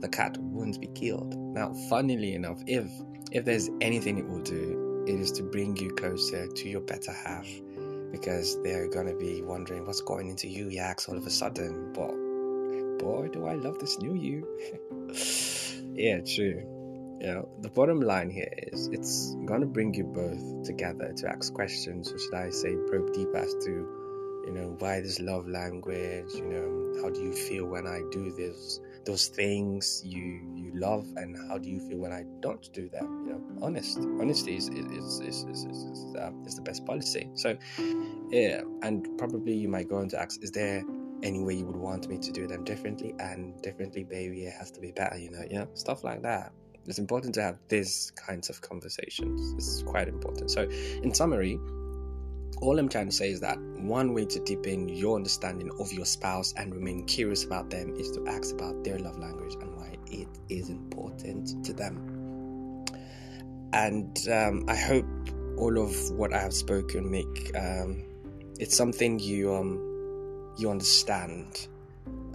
the 0.00 0.08
cat 0.08 0.36
won't 0.38 0.80
be 0.80 0.88
killed. 0.88 1.36
Now, 1.36 1.72
funnily 1.88 2.34
enough, 2.34 2.60
if 2.66 2.90
if 3.30 3.44
there's 3.44 3.70
anything 3.80 4.18
it 4.18 4.26
will 4.26 4.42
do, 4.42 5.04
it 5.06 5.20
is 5.20 5.30
to 5.32 5.42
bring 5.42 5.76
you 5.76 5.90
closer 5.94 6.46
to 6.46 6.68
your 6.68 6.80
better 6.80 7.12
half 7.12 7.46
because 8.20 8.60
they're 8.62 8.88
gonna 8.88 9.14
be 9.14 9.42
wondering 9.42 9.84
what's 9.84 10.00
going 10.00 10.28
into 10.28 10.48
you, 10.48 10.68
Yaks, 10.68 11.08
all 11.08 11.16
of 11.16 11.26
a 11.26 11.30
sudden. 11.30 11.92
But 11.92 12.14
boy, 12.98 13.28
do 13.28 13.46
I 13.46 13.54
love 13.54 13.78
this 13.78 13.98
new 13.98 14.14
you. 14.14 14.46
yeah, 15.94 16.20
true. 16.20 16.64
You 17.20 17.26
know, 17.26 17.48
the 17.60 17.70
bottom 17.70 18.00
line 18.00 18.30
here 18.30 18.52
is 18.72 18.88
it's 18.88 19.34
gonna 19.44 19.66
bring 19.66 19.92
you 19.94 20.04
both 20.04 20.64
together 20.64 21.12
to 21.18 21.28
ask 21.28 21.52
questions, 21.52 22.10
or 22.12 22.18
should 22.18 22.34
I 22.34 22.50
say, 22.50 22.74
probe 22.88 23.12
deep 23.12 23.34
as 23.34 23.52
to, 23.64 23.70
you 24.46 24.52
know, 24.52 24.76
why 24.78 25.00
this 25.00 25.20
love 25.20 25.46
language, 25.46 26.34
you 26.34 26.46
know, 26.46 27.02
how 27.02 27.10
do 27.10 27.20
you 27.20 27.32
feel 27.32 27.66
when 27.66 27.86
I 27.86 28.00
do 28.10 28.32
this, 28.32 28.80
those 29.06 29.28
things 29.28 30.02
you 30.04 30.42
you 30.54 30.72
love, 30.74 31.06
and 31.16 31.36
how 31.48 31.58
do 31.58 31.70
you 31.70 31.80
feel 31.88 31.98
when 31.98 32.12
I 32.12 32.24
don't 32.40 32.70
do 32.72 32.88
them? 32.88 33.24
You 33.26 33.32
know, 33.32 33.42
honest, 33.62 33.98
honesty 33.98 34.56
is 34.56 34.68
is 34.68 35.20
is 35.20 35.20
is, 35.20 35.64
is, 35.64 35.64
is, 35.64 36.14
uh, 36.16 36.30
is 36.44 36.56
the 36.56 36.62
best 36.62 36.84
policy. 36.84 37.30
So, 37.34 37.56
yeah, 38.30 38.60
and 38.82 39.06
probably 39.16 39.54
you 39.54 39.68
might 39.68 39.88
go 39.88 39.96
on 39.96 40.08
to 40.10 40.20
ask, 40.20 40.42
is 40.42 40.50
there 40.50 40.84
any 41.22 41.42
way 41.42 41.54
you 41.54 41.64
would 41.64 41.76
want 41.76 42.08
me 42.08 42.18
to 42.18 42.30
do 42.30 42.46
them 42.46 42.62
differently 42.64 43.14
and 43.18 43.60
differently 43.62 44.04
baby 44.04 44.44
it 44.44 44.52
has 44.52 44.70
to 44.70 44.80
be 44.80 44.92
better 44.92 45.16
you 45.16 45.30
know 45.30 45.42
know 45.50 45.66
stuff 45.72 46.04
like 46.04 46.22
that 46.22 46.52
it's 46.86 46.98
important 46.98 47.34
to 47.34 47.42
have 47.42 47.58
these 47.68 48.12
kinds 48.16 48.50
of 48.50 48.60
conversations 48.60 49.54
it's 49.54 49.82
quite 49.82 50.08
important 50.08 50.50
so 50.50 50.68
in 51.02 51.14
summary 51.14 51.58
all 52.60 52.78
i'm 52.78 52.88
trying 52.88 53.06
to 53.06 53.12
say 53.12 53.30
is 53.30 53.40
that 53.40 53.58
one 53.76 54.14
way 54.14 54.24
to 54.24 54.40
deepen 54.40 54.88
your 54.88 55.16
understanding 55.16 55.70
of 55.78 55.92
your 55.92 56.06
spouse 56.06 56.54
and 56.56 56.74
remain 56.74 57.04
curious 57.04 57.44
about 57.44 57.70
them 57.70 57.94
is 57.96 58.10
to 58.10 58.26
ask 58.26 58.54
about 58.54 58.82
their 58.84 58.98
love 58.98 59.18
language 59.18 59.54
and 59.60 59.76
why 59.76 59.94
it 60.08 60.28
is 60.48 60.68
important 60.68 61.64
to 61.64 61.72
them. 61.72 62.84
And 63.72 64.16
um, 64.28 64.64
i 64.68 64.76
hope 64.76 65.06
all 65.58 65.78
of 65.78 65.94
what 66.10 66.32
i 66.32 66.38
have 66.38 66.52
spoken 66.52 67.10
make 67.10 67.50
um, 67.56 68.02
it's 68.58 68.76
something 68.76 69.18
you 69.18 69.54
um, 69.54 70.54
you 70.56 70.70
understand. 70.70 71.68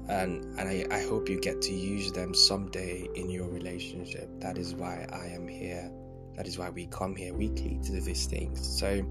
And 0.07 0.43
and 0.59 0.61
I, 0.61 0.85
I 0.91 1.01
hope 1.03 1.29
you 1.29 1.39
get 1.39 1.61
to 1.63 1.73
use 1.73 2.11
them 2.11 2.33
someday 2.33 3.07
in 3.15 3.29
your 3.29 3.49
relationship. 3.49 4.29
That 4.39 4.57
is 4.57 4.75
why 4.75 5.07
i 5.11 5.27
am 5.27 5.47
here. 5.47 5.91
That 6.35 6.47
is 6.47 6.57
why 6.57 6.69
we 6.69 6.87
come 6.87 7.15
here 7.15 7.33
weekly 7.33 7.79
to 7.83 7.91
do 7.91 8.01
these 8.01 8.25
things. 8.25 8.79
So 8.79 9.03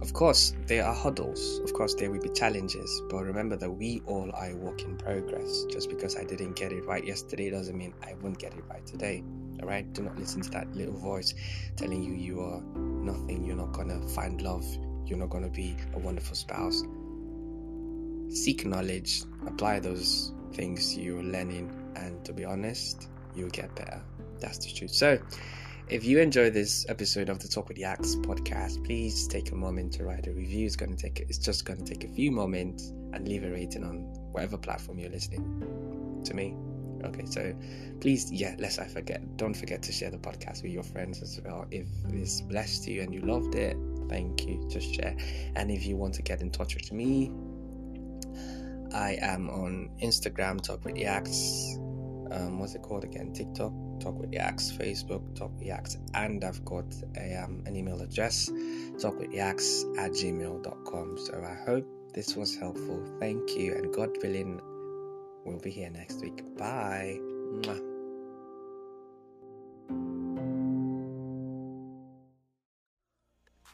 of 0.00 0.12
course 0.12 0.54
there 0.66 0.84
are 0.84 0.94
hurdles. 0.94 1.60
Of 1.64 1.72
course 1.72 1.94
there 1.94 2.10
will 2.10 2.20
be 2.20 2.30
challenges. 2.30 3.02
But 3.10 3.24
remember 3.24 3.56
that 3.56 3.70
we 3.70 4.02
all 4.06 4.30
are 4.34 4.50
a 4.50 4.56
work 4.56 4.82
in 4.82 4.96
progress. 4.96 5.64
Just 5.70 5.90
because 5.90 6.16
i 6.16 6.24
didn't 6.24 6.56
get 6.56 6.72
it 6.72 6.84
right 6.86 7.04
yesterday 7.04 7.50
doesn't 7.50 7.76
mean 7.76 7.94
i 8.02 8.14
won't 8.22 8.38
get 8.38 8.54
it 8.54 8.64
right 8.68 8.84
today. 8.86 9.22
All 9.62 9.68
right 9.68 9.90
do 9.92 10.02
not 10.02 10.18
listen 10.18 10.40
to 10.42 10.50
that 10.50 10.74
little 10.74 10.96
voice 10.96 11.34
telling 11.76 12.02
you 12.02 12.14
you 12.14 12.40
are 12.40 12.60
nothing. 12.76 13.44
You're 13.44 13.56
not 13.56 13.72
gonna 13.72 14.06
find 14.08 14.40
love. 14.40 14.64
You're 15.06 15.18
not 15.18 15.30
gonna 15.30 15.50
be 15.50 15.76
a 15.94 15.98
wonderful 15.98 16.36
spouse. 16.36 16.82
Seek 18.30 18.64
knowledge, 18.64 19.24
apply 19.46 19.80
those 19.80 20.32
things 20.52 20.96
you're 20.96 21.22
learning, 21.22 21.70
and 21.96 22.24
to 22.24 22.32
be 22.32 22.44
honest, 22.44 23.08
you'll 23.34 23.50
get 23.50 23.74
better. 23.74 24.00
That's 24.38 24.58
the 24.58 24.72
truth. 24.72 24.92
So, 24.92 25.18
if 25.90 26.04
you 26.04 26.20
enjoy 26.20 26.50
this 26.50 26.86
episode 26.88 27.28
of 27.28 27.40
the 27.40 27.48
Talk 27.48 27.68
with 27.68 27.76
Yaks 27.76 28.14
podcast, 28.14 28.84
please 28.84 29.26
take 29.26 29.50
a 29.50 29.56
moment 29.56 29.92
to 29.94 30.04
write 30.04 30.28
a 30.28 30.32
review. 30.32 30.64
It's 30.64 30.76
going 30.76 30.94
to 30.94 31.02
take 31.02 31.18
it's 31.18 31.36
just 31.36 31.64
going 31.64 31.84
to 31.84 31.84
take 31.84 32.08
a 32.08 32.14
few 32.14 32.30
moments 32.30 32.90
and 33.12 33.26
leave 33.26 33.42
a 33.42 33.50
rating 33.50 33.82
on 33.82 34.04
whatever 34.30 34.56
platform 34.56 35.00
you're 35.00 35.10
listening 35.10 36.22
to 36.24 36.34
me. 36.34 36.54
Okay, 37.02 37.24
so 37.26 37.52
please, 38.00 38.30
yeah, 38.30 38.54
lest 38.60 38.78
I 38.78 38.86
forget, 38.86 39.36
don't 39.36 39.54
forget 39.54 39.82
to 39.82 39.92
share 39.92 40.12
the 40.12 40.18
podcast 40.18 40.62
with 40.62 40.70
your 40.70 40.84
friends 40.84 41.22
as 41.22 41.40
well. 41.44 41.66
If 41.72 41.86
this 42.04 42.40
blessed 42.42 42.86
you 42.86 43.02
and 43.02 43.12
you 43.12 43.22
loved 43.22 43.56
it, 43.56 43.76
thank 44.08 44.46
you. 44.46 44.64
Just 44.70 44.94
share. 44.94 45.16
And 45.56 45.72
if 45.72 45.86
you 45.86 45.96
want 45.96 46.14
to 46.14 46.22
get 46.22 46.40
in 46.40 46.52
touch 46.52 46.76
with 46.76 46.92
me, 46.92 47.32
I 48.94 49.18
am 49.20 49.50
on 49.50 49.90
Instagram, 50.00 50.62
Talk 50.62 50.84
with 50.84 50.96
Yaks. 50.96 51.78
Um, 52.30 52.60
what's 52.60 52.76
it 52.76 52.82
called 52.82 53.02
again? 53.02 53.32
TikTok, 53.32 53.72
Talk 54.00 54.18
with 54.18 54.32
Yaks, 54.32 54.72
Facebook, 54.72 55.36
Talk 55.36 55.52
with 55.58 55.66
Yaks, 55.66 55.96
and 56.14 56.42
I've 56.42 56.64
got 56.64 56.86
a, 57.16 57.36
um, 57.36 57.62
an 57.66 57.76
email 57.76 58.00
address, 58.00 58.50
talkwithyaks 58.50 59.98
at 59.98 60.12
gmail.com. 60.12 61.18
So 61.18 61.44
I 61.44 61.54
hope 61.70 61.86
this 62.14 62.34
was 62.36 62.56
helpful. 62.56 63.04
Thank 63.20 63.56
you, 63.56 63.74
and 63.74 63.92
God 63.94 64.10
willing, 64.22 64.60
we'll 65.44 65.60
be 65.60 65.70
here 65.70 65.90
next 65.90 66.20
week. 66.20 66.42
Bye. 66.56 67.18
Mwah. 67.20 67.90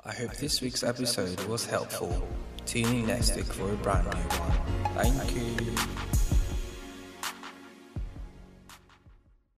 I 0.04 0.12
hope 0.12 0.36
this 0.36 0.60
week's 0.60 0.84
episode 0.84 1.40
was 1.46 1.66
helpful. 1.66 2.26
Tune 2.64 2.86
in 2.86 3.06
next 3.06 3.34
week 3.34 3.46
for 3.46 3.72
a 3.72 3.76
brand 3.76 4.04
new 4.04 4.38
one. 4.38 4.94
Thank 4.94 5.34
you. 5.34 6.15